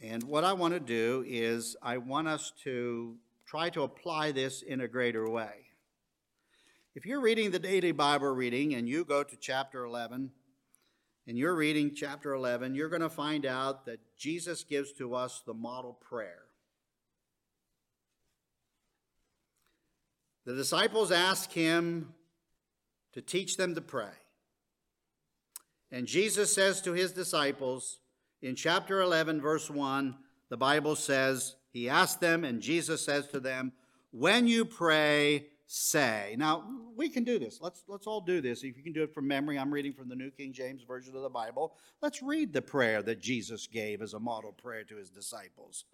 And 0.01 0.23
what 0.23 0.45
I 0.45 0.53
want 0.53 0.73
to 0.73 0.79
do 0.79 1.25
is, 1.27 1.75
I 1.81 1.97
want 1.97 2.29
us 2.29 2.53
to 2.63 3.17
try 3.45 3.69
to 3.71 3.81
apply 3.81 4.31
this 4.31 4.61
in 4.61 4.79
a 4.79 4.87
greater 4.87 5.29
way. 5.29 5.65
If 6.95 7.05
you're 7.05 7.19
reading 7.19 7.51
the 7.51 7.59
daily 7.59 7.91
Bible 7.91 8.29
reading 8.29 8.75
and 8.75 8.87
you 8.87 9.03
go 9.03 9.23
to 9.23 9.35
chapter 9.35 9.83
11, 9.83 10.31
and 11.27 11.37
you're 11.37 11.55
reading 11.55 11.93
chapter 11.95 12.33
11, 12.33 12.75
you're 12.75 12.89
going 12.89 13.01
to 13.01 13.09
find 13.09 13.45
out 13.45 13.85
that 13.85 13.99
Jesus 14.17 14.63
gives 14.63 14.91
to 14.93 15.13
us 15.15 15.43
the 15.45 15.53
model 15.53 15.93
prayer. 15.93 16.43
The 20.45 20.55
disciples 20.55 21.11
ask 21.11 21.51
him 21.51 22.13
to 23.13 23.21
teach 23.21 23.57
them 23.57 23.75
to 23.75 23.81
pray. 23.81 24.09
And 25.91 26.07
Jesus 26.07 26.53
says 26.53 26.81
to 26.81 26.93
his 26.93 27.11
disciples 27.11 27.99
in 28.41 28.55
chapter 28.55 29.01
11, 29.01 29.41
verse 29.41 29.69
1, 29.69 30.15
the 30.49 30.57
Bible 30.57 30.95
says, 30.95 31.55
He 31.71 31.89
asked 31.89 32.21
them, 32.21 32.43
and 32.43 32.61
Jesus 32.61 33.03
says 33.03 33.27
to 33.27 33.39
them, 33.39 33.73
When 34.11 34.47
you 34.47 34.65
pray, 34.65 35.47
say. 35.71 36.35
Now, 36.35 36.63
we 36.95 37.09
can 37.09 37.23
do 37.23 37.37
this. 37.37 37.59
Let's, 37.61 37.83
let's 37.87 38.07
all 38.07 38.21
do 38.21 38.41
this. 38.41 38.63
If 38.63 38.75
you 38.75 38.81
can 38.81 38.91
do 38.91 39.03
it 39.03 39.13
from 39.13 39.27
memory, 39.27 39.59
I'm 39.59 39.71
reading 39.71 39.93
from 39.93 40.09
the 40.09 40.15
New 40.15 40.31
King 40.31 40.51
James 40.51 40.81
Version 40.81 41.15
of 41.15 41.21
the 41.21 41.29
Bible. 41.29 41.75
Let's 42.01 42.23
read 42.23 42.53
the 42.53 42.61
prayer 42.63 43.03
that 43.03 43.21
Jesus 43.21 43.67
gave 43.67 44.01
as 44.01 44.15
a 44.15 44.19
model 44.19 44.51
prayer 44.51 44.83
to 44.85 44.95
his 44.95 45.11
disciples. 45.11 45.85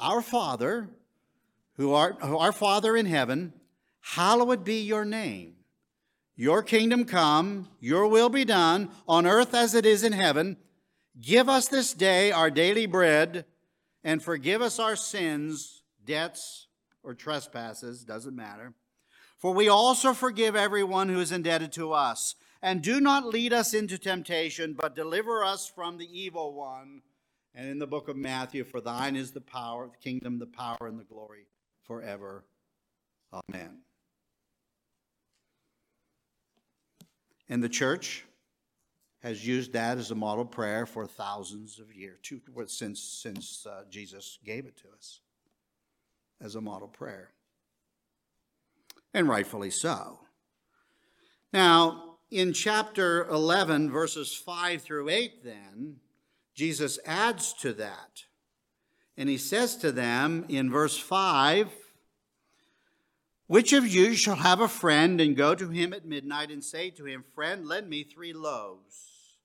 Our 0.00 0.20
Father, 0.20 0.88
who 1.74 1.92
art 1.94 2.16
our 2.20 2.50
Father 2.50 2.96
in 2.96 3.06
heaven, 3.06 3.52
hallowed 4.00 4.64
be 4.64 4.80
your 4.80 5.04
name. 5.04 5.54
Your 6.34 6.64
kingdom 6.64 7.04
come, 7.04 7.68
your 7.78 8.08
will 8.08 8.30
be 8.30 8.44
done, 8.44 8.90
on 9.06 9.28
earth 9.28 9.54
as 9.54 9.76
it 9.76 9.86
is 9.86 10.02
in 10.02 10.12
heaven. 10.12 10.56
Give 11.20 11.48
us 11.48 11.68
this 11.68 11.94
day 11.94 12.32
our 12.32 12.50
daily 12.50 12.86
bread, 12.86 13.44
and 14.02 14.20
forgive 14.20 14.60
us 14.60 14.80
our 14.80 14.96
sins, 14.96 15.84
debts, 16.04 16.66
or 17.04 17.14
trespasses, 17.14 18.02
doesn't 18.02 18.34
matter. 18.34 18.74
For 19.38 19.54
we 19.54 19.68
also 19.68 20.12
forgive 20.12 20.56
everyone 20.56 21.08
who 21.08 21.20
is 21.20 21.32
indebted 21.32 21.72
to 21.72 21.92
us. 21.92 22.34
And 22.60 22.82
do 22.82 23.00
not 23.00 23.24
lead 23.24 23.52
us 23.52 23.72
into 23.72 23.96
temptation, 23.96 24.74
but 24.74 24.96
deliver 24.96 25.44
us 25.44 25.68
from 25.68 25.96
the 25.96 26.08
evil 26.12 26.52
one. 26.52 27.02
And 27.54 27.68
in 27.68 27.78
the 27.78 27.86
book 27.86 28.08
of 28.08 28.16
Matthew, 28.16 28.64
for 28.64 28.80
thine 28.80 29.14
is 29.14 29.30
the 29.30 29.40
power, 29.40 29.86
the 29.86 29.96
kingdom, 29.96 30.40
the 30.40 30.46
power, 30.46 30.78
and 30.82 30.98
the 30.98 31.04
glory 31.04 31.46
forever. 31.84 32.44
Amen. 33.32 33.78
And 37.48 37.62
the 37.62 37.68
church 37.68 38.24
has 39.22 39.46
used 39.46 39.72
that 39.72 39.98
as 39.98 40.10
a 40.10 40.14
model 40.16 40.44
prayer 40.44 40.84
for 40.84 41.06
thousands 41.06 41.78
of 41.78 41.94
years, 41.94 42.18
since, 42.66 43.00
since 43.00 43.66
uh, 43.66 43.84
Jesus 43.88 44.38
gave 44.44 44.66
it 44.66 44.76
to 44.78 44.88
us 44.96 45.20
as 46.40 46.56
a 46.56 46.60
model 46.60 46.88
prayer. 46.88 47.30
And 49.18 49.28
rightfully 49.28 49.70
so. 49.70 50.20
Now, 51.52 52.18
in 52.30 52.52
chapter 52.52 53.26
11, 53.26 53.90
verses 53.90 54.32
5 54.32 54.80
through 54.80 55.08
8, 55.08 55.42
then, 55.42 55.96
Jesus 56.54 57.00
adds 57.04 57.52
to 57.54 57.72
that. 57.72 58.26
And 59.16 59.28
he 59.28 59.36
says 59.36 59.74
to 59.78 59.90
them 59.90 60.44
in 60.48 60.70
verse 60.70 60.96
5 60.96 61.68
which 63.48 63.72
of 63.72 63.88
you 63.88 64.14
shall 64.14 64.36
have 64.36 64.60
a 64.60 64.68
friend 64.68 65.20
and 65.20 65.34
go 65.34 65.54
to 65.54 65.70
him 65.70 65.92
at 65.94 66.04
midnight 66.04 66.50
and 66.50 66.62
say 66.62 66.90
to 66.90 67.06
him, 67.06 67.24
Friend, 67.34 67.66
lend 67.66 67.88
me 67.88 68.04
three 68.04 68.34
loaves? 68.34 69.38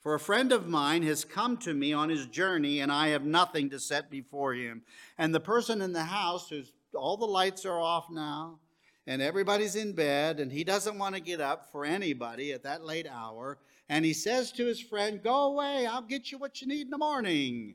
For 0.00 0.14
a 0.14 0.20
friend 0.20 0.50
of 0.50 0.68
mine 0.68 1.02
has 1.02 1.24
come 1.24 1.58
to 1.58 1.74
me 1.74 1.92
on 1.92 2.08
his 2.08 2.26
journey, 2.26 2.78
and 2.78 2.92
I 2.92 3.08
have 3.08 3.24
nothing 3.24 3.70
to 3.70 3.80
set 3.80 4.08
before 4.08 4.54
him. 4.54 4.82
And 5.18 5.34
the 5.34 5.40
person 5.40 5.82
in 5.82 5.92
the 5.92 6.04
house, 6.04 6.48
who's 6.48 6.72
all 6.94 7.16
the 7.16 7.26
lights 7.26 7.64
are 7.64 7.80
off 7.80 8.10
now, 8.10 8.58
and 9.06 9.20
everybody's 9.20 9.76
in 9.76 9.92
bed, 9.92 10.40
and 10.40 10.52
he 10.52 10.64
doesn't 10.64 10.98
want 10.98 11.14
to 11.14 11.20
get 11.20 11.40
up 11.40 11.70
for 11.72 11.84
anybody 11.84 12.52
at 12.52 12.62
that 12.62 12.84
late 12.84 13.06
hour, 13.08 13.58
and 13.88 14.04
he 14.04 14.12
says 14.12 14.52
to 14.52 14.66
his 14.66 14.80
friend, 14.80 15.22
Go 15.22 15.52
away, 15.52 15.86
I'll 15.86 16.02
get 16.02 16.30
you 16.30 16.38
what 16.38 16.60
you 16.60 16.66
need 16.68 16.82
in 16.82 16.90
the 16.90 16.98
morning. 16.98 17.74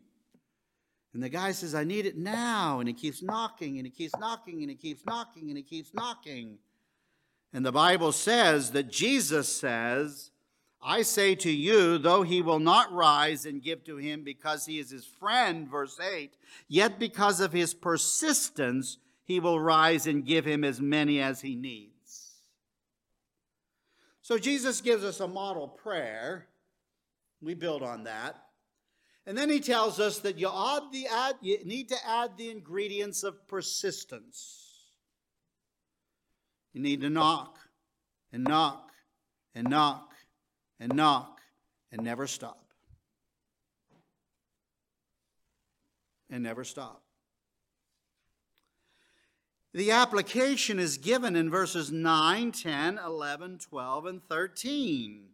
And 1.14 1.24
the 1.24 1.30
guy 1.30 1.52
says, 1.52 1.74
I 1.74 1.84
need 1.84 2.06
it 2.06 2.18
now. 2.18 2.80
And 2.80 2.88
he 2.88 2.94
keeps 2.94 3.24
knocking 3.24 3.78
and 3.78 3.88
he 3.88 3.92
keeps 3.92 4.16
knocking 4.20 4.62
and 4.62 4.70
he 4.70 4.76
keeps 4.76 5.04
knocking 5.06 5.50
and 5.50 5.58
he 5.58 5.64
keeps 5.64 5.94
knocking. 5.94 6.60
And 7.54 7.66
the 7.66 7.72
Bible 7.72 8.12
says 8.12 8.72
that 8.72 8.92
Jesus 8.92 9.48
says, 9.48 10.30
I 10.80 11.02
say 11.02 11.34
to 11.36 11.52
you, 11.52 11.98
though 11.98 12.22
he 12.22 12.42
will 12.42 12.60
not 12.60 12.94
rise 12.94 13.46
and 13.46 13.64
give 13.64 13.84
to 13.86 13.98
him 13.98 14.24
because 14.24 14.66
he 14.68 14.80
is 14.80 14.92
his 14.92 15.06
friend, 15.06 15.68
verse 15.68 16.00
8, 16.00 16.38
yet 16.68 17.00
because 17.00 17.42
of 17.42 17.52
his 17.52 17.74
persistence, 17.74 18.98
he 19.28 19.42
will 19.42 19.60
rise 19.60 20.08
and 20.08 20.26
give 20.26 20.46
him 20.46 20.64
as 20.64 20.80
many 20.80 21.22
as 21.22 21.42
he 21.42 21.56
needs. 21.56 22.32
So 24.22 24.38
Jesus 24.38 24.80
gives 24.80 25.04
us 25.04 25.20
a 25.20 25.28
model 25.28 25.68
prayer. 25.68 26.48
We 27.42 27.54
build 27.54 27.84
on 27.84 28.06
that. 28.06 28.42
And 29.26 29.38
then 29.38 29.50
he 29.50 29.60
tells 29.60 30.00
us 30.00 30.20
that 30.20 30.40
you, 30.40 30.48
the 30.48 31.08
add, 31.12 31.36
you 31.42 31.60
need 31.66 31.90
to 31.90 31.98
add 32.08 32.38
the 32.38 32.50
ingredients 32.50 33.24
of 33.24 33.46
persistence. 33.50 34.64
You 36.72 36.82
need 36.82 37.02
to 37.02 37.10
knock 37.10 37.58
and 38.32 38.46
knock 38.46 38.92
and 39.54 39.70
knock 39.70 40.14
and 40.80 40.96
knock 40.96 41.42
and 41.92 42.02
never 42.02 42.28
stop. 42.28 42.72
And 46.30 46.44
never 46.44 46.64
stop. 46.64 47.07
The 49.78 49.92
application 49.92 50.80
is 50.80 50.98
given 50.98 51.36
in 51.36 51.52
verses 51.52 51.92
9, 51.92 52.52
10, 52.52 52.98
11, 52.98 53.60
12, 53.60 54.06
and 54.08 54.22
13. 54.28 55.26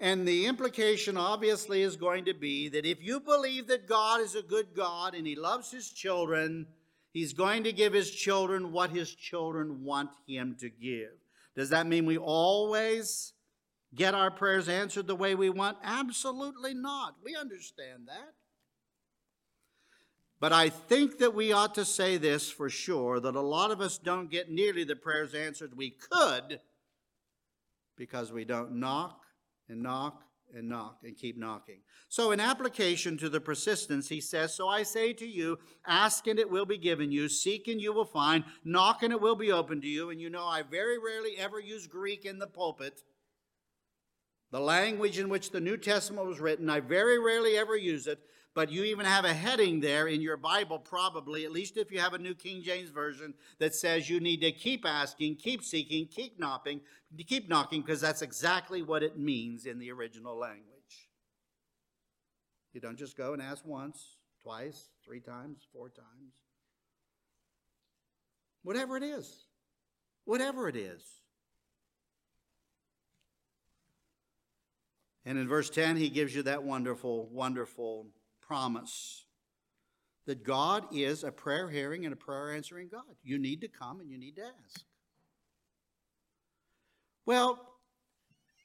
And 0.00 0.26
the 0.26 0.46
implication 0.46 1.16
obviously 1.16 1.82
is 1.82 1.94
going 1.94 2.24
to 2.24 2.34
be 2.34 2.68
that 2.70 2.84
if 2.84 3.00
you 3.00 3.20
believe 3.20 3.68
that 3.68 3.86
God 3.86 4.22
is 4.22 4.34
a 4.34 4.42
good 4.42 4.74
God 4.74 5.14
and 5.14 5.24
He 5.24 5.36
loves 5.36 5.70
His 5.70 5.88
children, 5.88 6.66
He's 7.12 7.32
going 7.32 7.62
to 7.62 7.72
give 7.72 7.92
his 7.92 8.10
children 8.10 8.72
what 8.72 8.90
his 8.90 9.14
children 9.14 9.84
want 9.84 10.10
him 10.26 10.56
to 10.58 10.68
give. 10.68 11.12
Does 11.54 11.70
that 11.70 11.86
mean 11.86 12.06
we 12.06 12.18
always 12.18 13.34
get 13.94 14.14
our 14.14 14.32
prayers 14.32 14.68
answered 14.68 15.06
the 15.06 15.14
way 15.14 15.36
we 15.36 15.48
want? 15.48 15.78
Absolutely 15.84 16.74
not. 16.74 17.14
We 17.24 17.36
understand 17.36 18.08
that. 18.08 18.34
But 20.40 20.52
I 20.52 20.68
think 20.68 21.18
that 21.18 21.34
we 21.34 21.52
ought 21.52 21.74
to 21.74 21.84
say 21.84 22.16
this 22.16 22.48
for 22.48 22.70
sure 22.70 23.18
that 23.18 23.34
a 23.34 23.40
lot 23.40 23.70
of 23.70 23.80
us 23.80 23.98
don't 23.98 24.30
get 24.30 24.50
nearly 24.50 24.84
the 24.84 24.94
prayers 24.94 25.34
answered 25.34 25.76
we 25.76 25.90
could 25.90 26.60
because 27.96 28.32
we 28.32 28.44
don't 28.44 28.76
knock 28.76 29.20
and 29.68 29.82
knock 29.82 30.22
and 30.54 30.68
knock 30.68 30.98
and 31.02 31.16
keep 31.16 31.36
knocking. 31.36 31.80
So, 32.08 32.30
in 32.30 32.40
application 32.40 33.18
to 33.18 33.28
the 33.28 33.40
persistence, 33.40 34.08
he 34.08 34.20
says, 34.20 34.54
So 34.54 34.68
I 34.68 34.82
say 34.82 35.12
to 35.14 35.26
you, 35.26 35.58
ask 35.86 36.26
and 36.26 36.38
it 36.38 36.48
will 36.48 36.64
be 36.64 36.78
given 36.78 37.12
you, 37.12 37.28
seek 37.28 37.68
and 37.68 37.80
you 37.80 37.92
will 37.92 38.04
find, 38.04 38.44
knock 38.64 39.02
and 39.02 39.12
it 39.12 39.20
will 39.20 39.36
be 39.36 39.52
opened 39.52 39.82
to 39.82 39.88
you. 39.88 40.10
And 40.10 40.20
you 40.20 40.30
know, 40.30 40.46
I 40.46 40.62
very 40.62 40.98
rarely 40.98 41.36
ever 41.36 41.60
use 41.60 41.86
Greek 41.86 42.24
in 42.24 42.38
the 42.38 42.46
pulpit. 42.46 43.02
The 44.50 44.60
language 44.60 45.18
in 45.18 45.28
which 45.28 45.50
the 45.50 45.60
New 45.60 45.76
Testament 45.76 46.26
was 46.26 46.40
written, 46.40 46.70
I 46.70 46.80
very 46.80 47.18
rarely 47.18 47.58
ever 47.58 47.76
use 47.76 48.06
it, 48.06 48.18
but 48.58 48.72
you 48.72 48.82
even 48.82 49.06
have 49.06 49.24
a 49.24 49.32
heading 49.32 49.78
there 49.78 50.08
in 50.08 50.20
your 50.20 50.36
Bible, 50.36 50.80
probably, 50.80 51.44
at 51.44 51.52
least 51.52 51.76
if 51.76 51.92
you 51.92 52.00
have 52.00 52.12
a 52.12 52.18
New 52.18 52.34
King 52.34 52.60
James 52.60 52.90
Version, 52.90 53.32
that 53.60 53.72
says 53.72 54.10
you 54.10 54.18
need 54.18 54.40
to 54.40 54.50
keep 54.50 54.84
asking, 54.84 55.36
keep 55.36 55.62
seeking, 55.62 56.08
keep 56.08 56.40
knocking, 56.40 56.80
keep 57.28 57.48
knocking, 57.48 57.82
because 57.82 58.00
that's 58.00 58.20
exactly 58.20 58.82
what 58.82 59.04
it 59.04 59.16
means 59.16 59.64
in 59.64 59.78
the 59.78 59.92
original 59.92 60.36
language. 60.36 61.08
You 62.72 62.80
don't 62.80 62.98
just 62.98 63.16
go 63.16 63.32
and 63.32 63.40
ask 63.40 63.64
once, 63.64 64.16
twice, 64.42 64.88
three 65.04 65.20
times, 65.20 65.58
four 65.72 65.90
times. 65.90 66.34
Whatever 68.64 68.96
it 68.96 69.04
is. 69.04 69.44
Whatever 70.24 70.68
it 70.68 70.74
is. 70.74 71.04
And 75.24 75.38
in 75.38 75.46
verse 75.46 75.70
10, 75.70 75.96
he 75.96 76.08
gives 76.08 76.34
you 76.34 76.42
that 76.42 76.64
wonderful, 76.64 77.28
wonderful 77.30 78.08
promise 78.48 79.26
that 80.26 80.42
God 80.42 80.84
is 80.92 81.22
a 81.22 81.30
prayer 81.30 81.68
hearing 81.68 82.04
and 82.04 82.12
a 82.12 82.16
prayer 82.16 82.52
answering 82.52 82.88
God. 82.90 83.04
You 83.22 83.38
need 83.38 83.60
to 83.60 83.68
come 83.68 84.00
and 84.00 84.10
you 84.10 84.18
need 84.18 84.36
to 84.36 84.42
ask. 84.42 84.82
Well, 87.24 87.60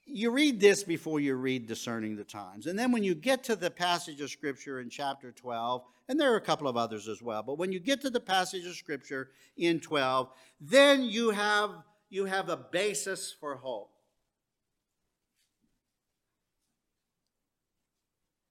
you 0.06 0.30
read 0.30 0.60
this 0.60 0.82
before 0.84 1.20
you 1.20 1.34
read 1.34 1.66
Discerning 1.66 2.16
the 2.16 2.24
Times. 2.24 2.66
And 2.66 2.78
then 2.78 2.92
when 2.92 3.02
you 3.02 3.14
get 3.14 3.44
to 3.44 3.56
the 3.56 3.70
passage 3.70 4.20
of 4.20 4.30
Scripture 4.30 4.80
in 4.80 4.90
chapter 4.90 5.32
12, 5.32 5.82
and 6.08 6.20
there 6.20 6.32
are 6.32 6.36
a 6.36 6.40
couple 6.40 6.68
of 6.68 6.76
others 6.76 7.08
as 7.08 7.22
well, 7.22 7.42
but 7.42 7.58
when 7.58 7.72
you 7.72 7.80
get 7.80 8.00
to 8.02 8.10
the 8.10 8.20
passage 8.20 8.66
of 8.66 8.74
Scripture 8.74 9.30
in 9.56 9.80
12, 9.80 10.28
then 10.60 11.02
you 11.02 11.30
have, 11.30 11.70
you 12.10 12.26
have 12.26 12.50
a 12.50 12.56
basis 12.56 13.34
for 13.38 13.56
hope. 13.56 13.93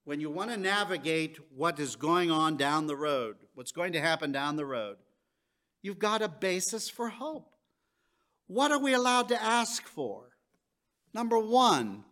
When 0.04 0.20
you 0.20 0.30
want 0.30 0.50
to 0.50 0.56
navigate 0.56 1.38
what 1.54 1.80
is 1.80 1.96
going 1.96 2.30
on 2.30 2.56
down 2.56 2.86
the 2.86 2.96
road, 2.96 3.36
what's 3.54 3.72
going 3.72 3.92
to 3.94 4.00
happen 4.00 4.32
down 4.32 4.56
the 4.56 4.66
road, 4.66 4.96
you've 5.82 5.98
got 5.98 6.22
a 6.22 6.28
basis 6.28 6.90
for 6.90 7.08
hope. 7.08 7.54
What 8.46 8.70
are 8.70 8.78
we 8.78 8.92
allowed 8.92 9.28
to 9.28 9.42
ask 9.42 9.86
for? 9.86 10.28
Number 11.14 11.38
one, 11.38 12.04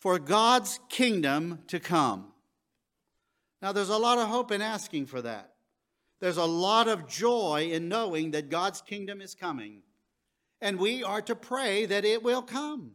for 0.00 0.18
God's 0.18 0.78
kingdom 0.90 1.60
to 1.68 1.80
come. 1.80 2.32
Now, 3.62 3.72
there's 3.72 3.88
a 3.88 3.96
lot 3.96 4.18
of 4.18 4.28
hope 4.28 4.52
in 4.52 4.62
asking 4.62 5.06
for 5.06 5.22
that. 5.22 5.54
There's 6.20 6.36
a 6.36 6.44
lot 6.44 6.88
of 6.88 7.08
joy 7.08 7.70
in 7.72 7.88
knowing 7.88 8.32
that 8.32 8.50
God's 8.50 8.82
kingdom 8.82 9.20
is 9.20 9.34
coming. 9.34 9.82
And 10.60 10.78
we 10.78 11.02
are 11.02 11.22
to 11.22 11.34
pray 11.34 11.86
that 11.86 12.04
it 12.04 12.22
will 12.22 12.42
come. 12.42 12.92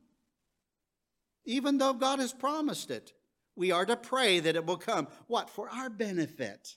Even 1.46 1.78
though 1.78 1.94
God 1.94 2.20
has 2.20 2.34
promised 2.34 2.92
it, 2.92 3.14
we 3.56 3.72
are 3.72 3.86
to 3.86 3.96
pray 3.96 4.40
that 4.40 4.56
it 4.56 4.66
will 4.66 4.78
come. 4.78 5.08
What? 5.28 5.50
For 5.50 5.70
our 5.70 5.90
benefit, 5.90 6.76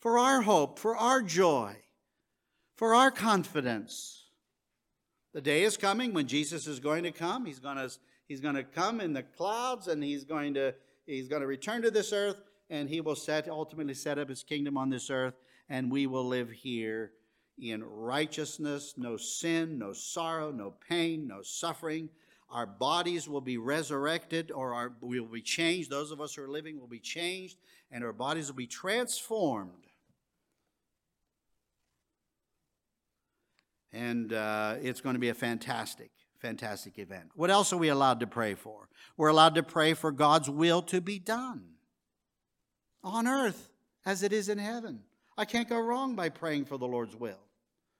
for 0.00 0.18
our 0.18 0.42
hope, 0.42 0.78
for 0.78 0.96
our 0.96 1.22
joy, 1.22 1.76
for 2.76 2.94
our 2.94 3.10
confidence. 3.10 4.24
The 5.32 5.40
day 5.40 5.64
is 5.64 5.76
coming 5.76 6.14
when 6.14 6.26
Jesus 6.26 6.66
is 6.66 6.80
going 6.80 7.04
to 7.04 7.12
come. 7.12 7.44
He's 7.44 7.58
going 7.58 7.76
to, 7.76 7.90
he's 8.26 8.40
going 8.40 8.54
to 8.54 8.64
come 8.64 9.00
in 9.00 9.12
the 9.12 9.22
clouds 9.22 9.88
and 9.88 10.02
he's 10.02 10.24
going 10.24 10.54
to 10.54 10.74
he's 11.04 11.28
going 11.28 11.42
to 11.42 11.46
return 11.46 11.82
to 11.82 11.90
this 11.90 12.12
earth 12.12 12.42
and 12.68 12.88
he 12.88 13.00
will 13.00 13.14
set 13.14 13.48
ultimately 13.48 13.94
set 13.94 14.18
up 14.18 14.28
his 14.28 14.42
kingdom 14.42 14.76
on 14.76 14.90
this 14.90 15.08
earth 15.10 15.34
and 15.68 15.90
we 15.90 16.06
will 16.06 16.26
live 16.26 16.50
here 16.50 17.12
in 17.58 17.82
righteousness, 17.82 18.94
no 18.96 19.16
sin, 19.16 19.78
no 19.78 19.92
sorrow, 19.92 20.50
no 20.50 20.74
pain, 20.88 21.26
no 21.26 21.40
suffering. 21.42 22.08
Our 22.50 22.66
bodies 22.66 23.28
will 23.28 23.40
be 23.40 23.58
resurrected 23.58 24.50
or 24.52 24.72
our, 24.74 24.92
we 25.00 25.20
will 25.20 25.28
be 25.28 25.42
changed. 25.42 25.90
Those 25.90 26.10
of 26.10 26.20
us 26.20 26.34
who 26.34 26.42
are 26.42 26.48
living 26.48 26.78
will 26.78 26.86
be 26.86 27.00
changed 27.00 27.58
and 27.90 28.04
our 28.04 28.12
bodies 28.12 28.48
will 28.48 28.56
be 28.56 28.66
transformed 28.66 29.86
And 33.96 34.34
uh, 34.34 34.74
it's 34.82 35.00
going 35.00 35.14
to 35.14 35.20
be 35.20 35.30
a 35.30 35.34
fantastic, 35.34 36.10
fantastic 36.38 36.98
event. 36.98 37.30
What 37.34 37.50
else 37.50 37.72
are 37.72 37.78
we 37.78 37.88
allowed 37.88 38.20
to 38.20 38.26
pray 38.26 38.54
for? 38.54 38.90
We're 39.16 39.28
allowed 39.28 39.54
to 39.54 39.62
pray 39.62 39.94
for 39.94 40.12
God's 40.12 40.50
will 40.50 40.82
to 40.82 41.00
be 41.00 41.18
done 41.18 41.64
on 43.02 43.26
earth 43.26 43.70
as 44.04 44.22
it 44.22 44.34
is 44.34 44.50
in 44.50 44.58
heaven. 44.58 45.00
I 45.38 45.46
can't 45.46 45.68
go 45.68 45.80
wrong 45.80 46.14
by 46.14 46.28
praying 46.28 46.66
for 46.66 46.76
the 46.76 46.86
Lord's 46.86 47.16
will. 47.16 47.40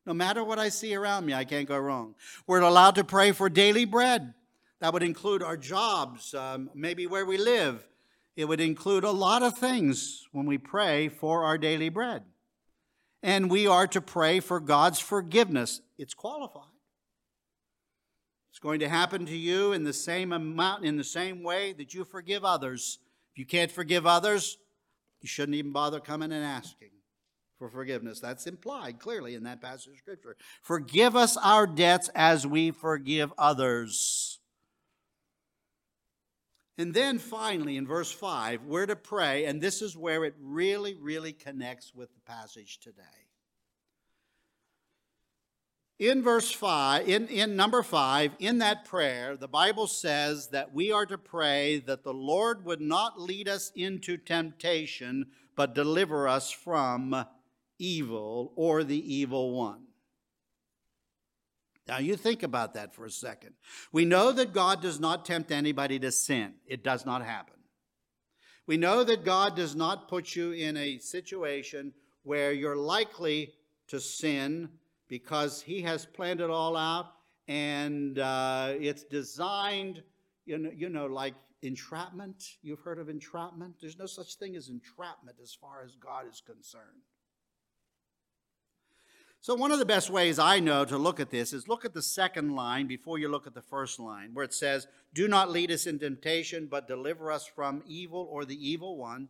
No 0.06 0.14
matter 0.14 0.44
what 0.44 0.58
I 0.58 0.68
see 0.68 0.94
around 0.94 1.26
me, 1.26 1.34
I 1.34 1.44
can't 1.44 1.66
go 1.66 1.76
wrong. 1.76 2.14
We're 2.46 2.60
allowed 2.60 2.94
to 2.94 3.04
pray 3.04 3.32
for 3.32 3.50
daily 3.50 3.84
bread. 3.84 4.34
That 4.80 4.92
would 4.92 5.02
include 5.02 5.42
our 5.42 5.56
jobs, 5.56 6.32
um, 6.32 6.70
maybe 6.74 7.06
where 7.06 7.26
we 7.26 7.38
live. 7.38 7.86
It 8.36 8.44
would 8.44 8.60
include 8.60 9.04
a 9.04 9.10
lot 9.10 9.42
of 9.42 9.58
things 9.58 10.28
when 10.30 10.46
we 10.46 10.58
pray 10.58 11.08
for 11.08 11.44
our 11.44 11.58
daily 11.58 11.88
bread 11.88 12.22
and 13.22 13.50
we 13.50 13.66
are 13.66 13.88
to 13.88 14.00
pray 14.00 14.38
for 14.38 14.60
God's 14.60 15.00
forgiveness. 15.00 15.80
It's 15.98 16.14
qualified. 16.14 16.62
It's 18.50 18.60
going 18.60 18.80
to 18.80 18.88
happen 18.88 19.26
to 19.26 19.36
you 19.36 19.72
in 19.72 19.82
the 19.82 19.92
same 19.92 20.32
amount, 20.32 20.84
in 20.84 20.96
the 20.96 21.04
same 21.04 21.42
way 21.42 21.72
that 21.72 21.92
you 21.92 22.04
forgive 22.04 22.44
others. 22.44 22.98
If 23.32 23.38
you 23.38 23.44
can't 23.44 23.72
forgive 23.72 24.06
others, 24.06 24.58
you 25.20 25.28
shouldn't 25.28 25.56
even 25.56 25.72
bother 25.72 25.98
coming 25.98 26.30
and 26.30 26.44
asking 26.44 26.90
for 27.58 27.68
forgiveness. 27.68 28.20
That's 28.20 28.46
implied 28.46 28.98
clearly 28.98 29.34
in 29.34 29.44
that 29.44 29.60
passage 29.60 29.92
of 29.92 29.98
Scripture. 29.98 30.36
Forgive 30.62 31.16
us 31.16 31.36
our 31.36 31.66
debts 31.66 32.08
as 32.14 32.46
we 32.46 32.70
forgive 32.70 33.32
others. 33.38 34.38
And 36.78 36.92
then 36.92 37.18
finally, 37.18 37.78
in 37.78 37.86
verse 37.86 38.12
5, 38.12 38.64
we're 38.64 38.86
to 38.86 38.96
pray, 38.96 39.46
and 39.46 39.60
this 39.60 39.80
is 39.80 39.96
where 39.96 40.24
it 40.24 40.34
really, 40.38 40.94
really 40.94 41.32
connects 41.32 41.94
with 41.94 42.12
the 42.12 42.20
passage 42.20 42.78
today. 42.80 43.02
In 45.98 46.22
verse 46.22 46.50
5, 46.50 47.08
in, 47.08 47.26
in 47.28 47.56
number 47.56 47.82
5, 47.82 48.32
in 48.38 48.58
that 48.58 48.84
prayer, 48.84 49.34
the 49.34 49.48
Bible 49.48 49.86
says 49.86 50.48
that 50.48 50.74
we 50.74 50.92
are 50.92 51.06
to 51.06 51.16
pray 51.16 51.78
that 51.86 52.04
the 52.04 52.12
Lord 52.12 52.66
would 52.66 52.82
not 52.82 53.18
lead 53.18 53.48
us 53.48 53.72
into 53.74 54.18
temptation, 54.18 55.28
but 55.54 55.74
deliver 55.74 56.28
us 56.28 56.50
from 56.50 57.24
evil 57.78 58.52
or 58.56 58.84
the 58.84 59.14
evil 59.14 59.52
one. 59.52 59.82
Now, 61.88 61.98
you 61.98 62.16
think 62.16 62.42
about 62.42 62.74
that 62.74 62.94
for 62.94 63.04
a 63.04 63.10
second. 63.10 63.54
We 63.92 64.04
know 64.04 64.32
that 64.32 64.52
God 64.52 64.82
does 64.82 64.98
not 64.98 65.24
tempt 65.24 65.52
anybody 65.52 65.98
to 66.00 66.10
sin, 66.10 66.54
it 66.66 66.82
does 66.82 67.06
not 67.06 67.24
happen. 67.24 67.54
We 68.66 68.76
know 68.76 69.04
that 69.04 69.24
God 69.24 69.54
does 69.54 69.76
not 69.76 70.08
put 70.08 70.34
you 70.34 70.50
in 70.50 70.76
a 70.76 70.98
situation 70.98 71.92
where 72.24 72.50
you're 72.52 72.76
likely 72.76 73.52
to 73.86 74.00
sin 74.00 74.68
because 75.08 75.62
He 75.62 75.82
has 75.82 76.04
planned 76.04 76.40
it 76.40 76.50
all 76.50 76.76
out 76.76 77.12
and 77.46 78.18
uh, 78.18 78.74
it's 78.80 79.04
designed, 79.04 80.02
you 80.44 80.58
know, 80.58 80.70
you 80.74 80.88
know, 80.88 81.06
like 81.06 81.34
entrapment. 81.62 82.42
You've 82.62 82.80
heard 82.80 82.98
of 82.98 83.08
entrapment? 83.08 83.76
There's 83.80 83.98
no 83.98 84.06
such 84.06 84.34
thing 84.34 84.56
as 84.56 84.68
entrapment 84.68 85.36
as 85.40 85.54
far 85.54 85.82
as 85.84 85.94
God 85.94 86.24
is 86.28 86.42
concerned. 86.44 87.02
So, 89.46 89.54
one 89.54 89.70
of 89.70 89.78
the 89.78 89.86
best 89.86 90.10
ways 90.10 90.40
I 90.40 90.58
know 90.58 90.84
to 90.84 90.98
look 90.98 91.20
at 91.20 91.30
this 91.30 91.52
is 91.52 91.68
look 91.68 91.84
at 91.84 91.94
the 91.94 92.02
second 92.02 92.56
line 92.56 92.88
before 92.88 93.16
you 93.16 93.28
look 93.28 93.46
at 93.46 93.54
the 93.54 93.62
first 93.62 94.00
line, 94.00 94.30
where 94.32 94.44
it 94.44 94.52
says, 94.52 94.88
Do 95.14 95.28
not 95.28 95.52
lead 95.52 95.70
us 95.70 95.86
in 95.86 96.00
temptation, 96.00 96.66
but 96.68 96.88
deliver 96.88 97.30
us 97.30 97.46
from 97.46 97.84
evil 97.86 98.26
or 98.28 98.44
the 98.44 98.56
evil 98.56 98.96
one. 98.96 99.28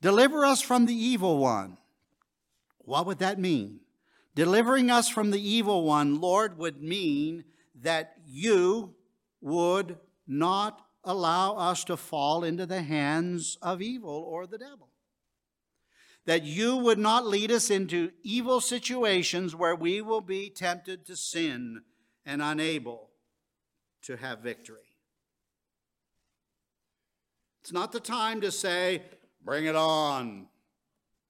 Deliver 0.00 0.44
us 0.44 0.62
from 0.62 0.86
the 0.86 0.94
evil 0.94 1.38
one. 1.38 1.78
What 2.78 3.06
would 3.06 3.18
that 3.18 3.40
mean? 3.40 3.80
Delivering 4.36 4.88
us 4.88 5.08
from 5.08 5.32
the 5.32 5.42
evil 5.42 5.82
one, 5.82 6.20
Lord, 6.20 6.56
would 6.56 6.80
mean 6.80 7.42
that 7.74 8.18
you 8.24 8.94
would 9.40 9.98
not 10.28 10.80
allow 11.02 11.56
us 11.56 11.82
to 11.82 11.96
fall 11.96 12.44
into 12.44 12.66
the 12.66 12.82
hands 12.82 13.58
of 13.62 13.82
evil 13.82 14.24
or 14.28 14.46
the 14.46 14.58
devil 14.58 14.89
that 16.30 16.44
you 16.44 16.76
would 16.76 16.96
not 16.96 17.26
lead 17.26 17.50
us 17.50 17.70
into 17.70 18.12
evil 18.22 18.60
situations 18.60 19.56
where 19.56 19.74
we 19.74 20.00
will 20.00 20.20
be 20.20 20.48
tempted 20.48 21.04
to 21.04 21.16
sin 21.16 21.82
and 22.24 22.40
unable 22.40 23.10
to 24.00 24.16
have 24.16 24.38
victory. 24.38 24.94
It's 27.60 27.72
not 27.72 27.90
the 27.90 27.98
time 27.98 28.42
to 28.42 28.52
say, 28.52 29.02
Bring 29.44 29.64
it 29.64 29.74
on. 29.74 30.46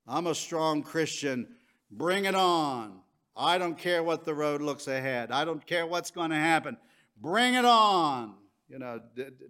I'm 0.07 0.27
a 0.27 0.35
strong 0.35 0.83
Christian. 0.83 1.49
Bring 1.91 2.27
it 2.27 2.35
on. 2.35 3.01
I 3.35 3.57
don't 3.57 3.79
care 3.79 4.03
what 4.03 4.27
the 4.27 4.35
road 4.35 4.61
looks 4.61 4.87
ahead. 4.87 5.33
I 5.33 5.47
don't 5.47 5.65
care 5.65 5.87
what's 5.87 6.11
going 6.11 6.29
to 6.29 6.37
happen. 6.37 6.77
Bring 7.19 7.55
it 7.55 7.65
on. 7.65 8.35
You 8.69 8.79
know, 8.79 9.01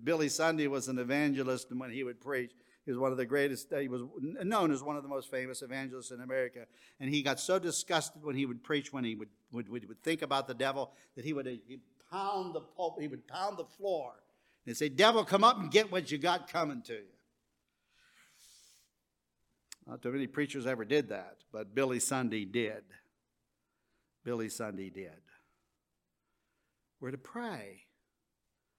Billy 0.05 0.29
Sunday 0.29 0.69
was 0.69 0.87
an 0.87 1.01
evangelist, 1.01 1.73
and 1.73 1.81
when 1.81 1.91
he 1.91 2.05
would 2.05 2.21
preach, 2.21 2.53
he 2.85 2.91
was 2.91 2.99
one 2.99 3.13
of 3.13 3.19
the 3.19 3.27
greatest, 3.27 3.73
he 3.79 3.89
was 3.89 4.03
known 4.23 4.73
as 4.73 4.83
one 4.83 4.97
of 4.97 5.03
the 5.03 5.09
most 5.09 5.31
famous 5.31 5.63
evangelists 5.63 6.11
in 6.11 6.21
America. 6.21 6.67
And 6.99 7.11
he 7.11 7.23
got 7.23 7.39
so 7.39 7.59
disgusted 7.59 8.25
when 8.25 8.37
he 8.37 8.47
would 8.47 8.63
preach, 8.63 8.93
when 8.93 9.05
he 9.05 9.15
would, 9.15 9.29
would, 9.53 9.69
would, 9.69 10.03
think 10.03 10.23
about 10.23 10.49
the 10.49 10.55
devil, 10.55 10.93
that 11.15 11.25
he 11.25 11.33
would 11.33 11.47
uh, 11.47 11.51
he'd 11.69 11.81
pound 12.11 12.55
the 12.55 12.61
pulp, 12.61 13.01
he 13.01 13.09
would 13.09 13.27
pound 13.29 13.59
the 13.59 13.65
floor 13.65 14.13
and 14.67 14.77
say, 14.77 14.89
Devil, 14.89 15.25
come 15.25 15.45
up 15.45 15.59
and 15.59 15.71
get 15.71 15.93
what 15.93 16.11
you 16.11 16.19
got 16.19 16.51
coming 16.51 16.83
to 16.83 16.95
you. 16.95 17.01
Not 19.87 20.03
too 20.03 20.13
many 20.13 20.27
preachers 20.27 20.67
ever 20.67 20.85
did 20.85 21.09
that, 21.09 21.39
but 21.53 21.75
Billy 21.75 22.01
Sunday 22.01 22.45
did. 22.45 22.85
Billy 24.25 24.49
Sunday 24.49 24.91
did. 24.91 25.21
We're 27.01 27.11
to 27.11 27.19
pray 27.19 27.85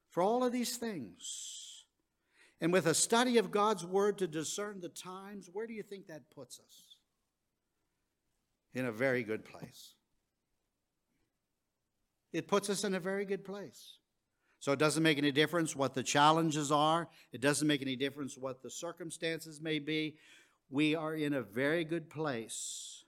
for 0.10 0.22
all 0.24 0.44
of 0.44 0.52
these 0.52 0.78
things. 0.78 1.71
And 2.62 2.72
with 2.72 2.86
a 2.86 2.94
study 2.94 3.40
of 3.40 3.50
God's 3.50 3.84
Word 3.84 4.20
to 4.20 4.28
discern 4.28 4.82
the 4.82 4.90
times, 4.90 5.50
where 5.52 5.66
do 5.66 5.74
you 5.74 5.82
think 5.82 6.08
that 6.08 6.30
puts 6.30 6.60
us? 6.60 6.96
In 8.76 8.86
a 8.86 8.92
very 8.92 9.24
good 9.24 9.44
place. 9.44 9.96
It 12.32 12.48
puts 12.48 12.70
us 12.70 12.84
in 12.84 12.94
a 12.94 13.00
very 13.00 13.26
good 13.26 13.44
place. 13.44 13.98
So 14.60 14.72
it 14.72 14.80
doesn't 14.80 15.02
make 15.02 15.18
any 15.18 15.32
difference 15.32 15.76
what 15.76 15.96
the 15.96 16.04
challenges 16.04 16.72
are, 16.72 17.10
it 17.34 17.42
doesn't 17.42 17.68
make 17.68 17.82
any 17.82 17.96
difference 17.96 18.38
what 18.38 18.62
the 18.62 18.70
circumstances 18.70 19.60
may 19.60 19.80
be. 19.80 20.18
We 20.70 20.94
are 20.96 21.16
in 21.16 21.34
a 21.34 21.42
very 21.42 21.84
good 21.84 22.12
place 22.12 23.04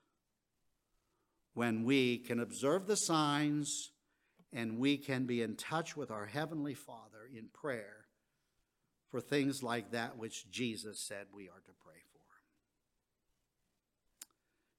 when 1.53 1.83
we 1.83 2.17
can 2.17 2.39
observe 2.39 2.87
the 2.87 2.97
signs 2.97 3.91
and 4.51 4.79
we 4.79 4.97
can 4.97 5.25
be 5.25 5.43
in 5.43 5.55
touch 5.55 5.95
with 5.95 6.09
our 6.09 6.25
Heavenly 6.25 6.73
Father 6.73 7.29
in 7.31 7.49
prayer 7.53 8.02
for 9.13 9.21
things 9.21 9.61
like 9.61 9.91
that 9.91 10.17
which 10.17 10.49
Jesus 10.49 10.97
said 10.99 11.27
we 11.31 11.43
are 11.43 11.61
to 11.67 11.71
pray 11.85 12.01
for. 12.11 12.25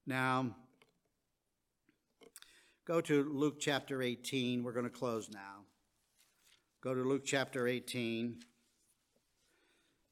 Now, 0.08 0.56
go 2.84 3.00
to 3.00 3.22
Luke 3.22 3.60
chapter 3.60 4.02
18. 4.02 4.64
We're 4.64 4.72
going 4.72 4.86
to 4.86 4.90
close 4.90 5.30
now. 5.32 5.66
Go 6.82 6.94
to 6.94 7.04
Luke 7.04 7.22
chapter 7.24 7.68
18 7.68 8.38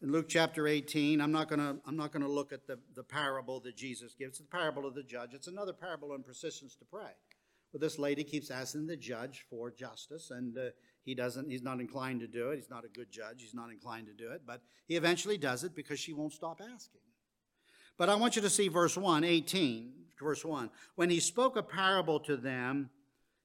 in 0.03 0.13
Luke 0.13 0.29
chapter 0.29 0.69
18, 0.69 1.21
I'm 1.21 1.31
not 1.31 1.49
going 1.49 1.61
to 1.61 1.77
I'm 1.87 1.97
not 1.97 2.11
going 2.11 2.25
to 2.25 2.29
look 2.29 2.53
at 2.53 2.67
the, 2.67 2.79
the 2.97 3.05
parable 3.05 3.61
that 3.61 3.77
Jesus 3.77 4.15
gives. 4.15 4.31
It's 4.31 4.39
the 4.41 4.57
parable 4.57 4.85
of 4.85 4.97
the 4.97 5.03
judge. 5.05 5.33
It's 5.33 5.47
another 5.47 5.73
parable 5.73 6.11
on 6.11 6.25
persistence 6.25 6.75
to 6.77 6.85
pray. 6.85 7.13
But 7.71 7.81
this 7.81 8.01
lady 8.01 8.25
keeps 8.25 8.51
asking 8.51 8.89
the 8.89 8.97
judge 8.97 9.47
for 9.49 9.71
justice, 9.71 10.33
and 10.33 10.59
uh, 10.59 10.71
he 11.05 11.15
doesn't. 11.15 11.51
He's 11.51 11.63
not 11.63 11.81
inclined 11.81 12.21
to 12.21 12.27
do 12.27 12.51
it. 12.51 12.57
He's 12.57 12.71
not 12.71 12.85
a 12.85 12.89
good 12.89 13.11
judge. 13.11 13.43
He's 13.43 13.55
not 13.55 13.71
inclined 13.71 14.07
to 14.07 14.13
do 14.13 14.31
it, 14.31 14.43
but 14.47 14.63
he 14.87 14.97
eventually 14.97 15.39
does 15.39 15.65
it 15.65 15.75
because 15.75 15.99
she 15.99 16.13
won't 16.13 16.33
stop 16.33 16.61
asking. 16.61 17.01
But 17.99 18.09
I 18.09 18.15
want 18.15 18.37
you 18.37 18.43
to 18.43 18.51
see 18.51 18.69
verse 18.69 18.97
1, 18.97 19.25
18, 19.25 19.93
verse 20.21 20.45
1. 20.45 20.71
When 20.95 21.11
he 21.11 21.21
spoke 21.21 21.57
a 21.57 21.63
parable 21.63 22.21
to 22.21 22.37
them, 22.37 22.91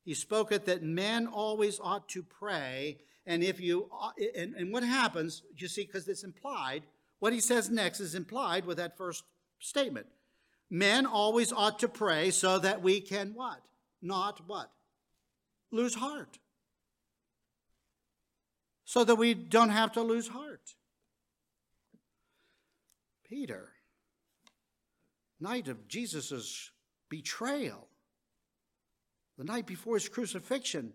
he 0.03 0.13
spoke 0.13 0.51
it 0.51 0.65
that 0.65 0.83
men 0.83 1.27
always 1.27 1.79
ought 1.81 2.07
to 2.09 2.23
pray 2.23 2.99
and 3.27 3.43
if 3.43 3.59
you, 3.59 3.89
and, 4.35 4.55
and 4.55 4.71
what 4.71 4.83
happens, 4.83 5.43
you 5.57 5.67
see, 5.67 5.85
because 5.85 6.07
it's 6.07 6.23
implied, 6.23 6.83
what 7.19 7.33
he 7.33 7.41
says 7.41 7.69
next 7.69 7.99
is 7.99 8.15
implied 8.15 8.65
with 8.65 8.77
that 8.77 8.97
first 8.97 9.25
statement. 9.59 10.07
Men 10.69 11.05
always 11.05 11.51
ought 11.51 11.77
to 11.79 11.89
pray 11.89 12.31
so 12.31 12.57
that 12.59 12.81
we 12.81 13.01
can 13.01 13.33
what? 13.33 13.59
Not 14.01 14.47
what? 14.47 14.71
Lose 15.71 15.95
heart. 15.95 16.39
So 18.88 19.04
that 19.04 19.15
we 19.15 19.34
don't 19.34 19.71
have 19.71 19.91
to 19.91 20.02
lose 20.02 20.30
heart. 20.30 20.73
Peter, 23.28 23.73
night 25.41 25.67
of 25.67 25.89
Jesus' 25.89 26.71
betrayal, 27.10 27.89
the 29.38 29.43
night 29.43 29.67
before 29.67 29.95
his 29.95 30.08
crucifixion, 30.08 30.93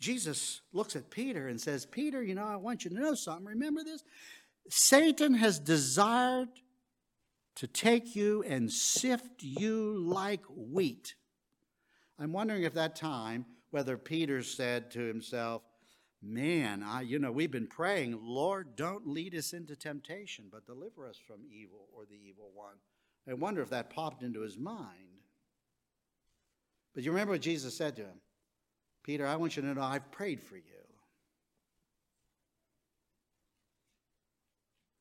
Jesus 0.00 0.60
looks 0.74 0.94
at 0.94 1.08
Peter 1.08 1.48
and 1.48 1.58
says, 1.58 1.86
Peter, 1.86 2.22
you 2.22 2.34
know, 2.34 2.44
I 2.44 2.56
want 2.56 2.84
you 2.84 2.90
to 2.90 3.00
know 3.00 3.14
something. 3.14 3.46
Remember 3.46 3.82
this? 3.82 4.04
Satan 4.68 5.32
has 5.32 5.58
desired 5.58 6.50
to 7.54 7.66
take 7.66 8.14
you 8.14 8.42
and 8.42 8.70
sift 8.70 9.42
you 9.42 9.98
like 10.06 10.44
wheat. 10.54 11.14
I'm 12.18 12.34
wondering 12.34 12.64
if 12.64 12.74
that 12.74 12.96
time, 12.96 13.46
whether 13.70 13.96
Peter 13.96 14.42
said 14.42 14.90
to 14.90 15.00
himself, 15.00 15.62
Man, 16.22 16.84
I, 16.84 17.00
you 17.00 17.18
know, 17.18 17.32
we've 17.32 17.50
been 17.50 17.66
praying, 17.66 18.18
Lord, 18.22 18.76
don't 18.76 19.08
lead 19.08 19.34
us 19.34 19.52
into 19.52 19.74
temptation, 19.74 20.44
but 20.52 20.66
deliver 20.66 21.08
us 21.08 21.16
from 21.26 21.40
evil 21.50 21.88
or 21.92 22.04
the 22.04 22.14
evil 22.14 22.50
one. 22.54 22.76
I 23.28 23.34
wonder 23.34 23.60
if 23.60 23.70
that 23.70 23.90
popped 23.90 24.22
into 24.22 24.40
his 24.40 24.56
mind. 24.56 25.22
But 26.94 27.02
you 27.02 27.10
remember 27.10 27.32
what 27.32 27.40
Jesus 27.40 27.76
said 27.76 27.96
to 27.96 28.02
him? 28.02 28.20
Peter, 29.02 29.26
I 29.26 29.34
want 29.34 29.56
you 29.56 29.62
to 29.62 29.74
know 29.74 29.82
I've 29.82 30.12
prayed 30.12 30.40
for 30.40 30.56
you. 30.56 30.62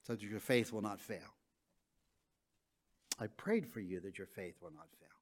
So 0.07 0.13
that 0.13 0.21
your 0.23 0.39
faith 0.39 0.73
will 0.73 0.81
not 0.81 0.99
fail. 0.99 1.35
I 3.19 3.27
prayed 3.27 3.67
for 3.67 3.79
you 3.79 3.99
that 3.99 4.17
your 4.17 4.25
faith 4.25 4.55
will 4.59 4.71
not 4.71 4.87
fail. 4.99 5.20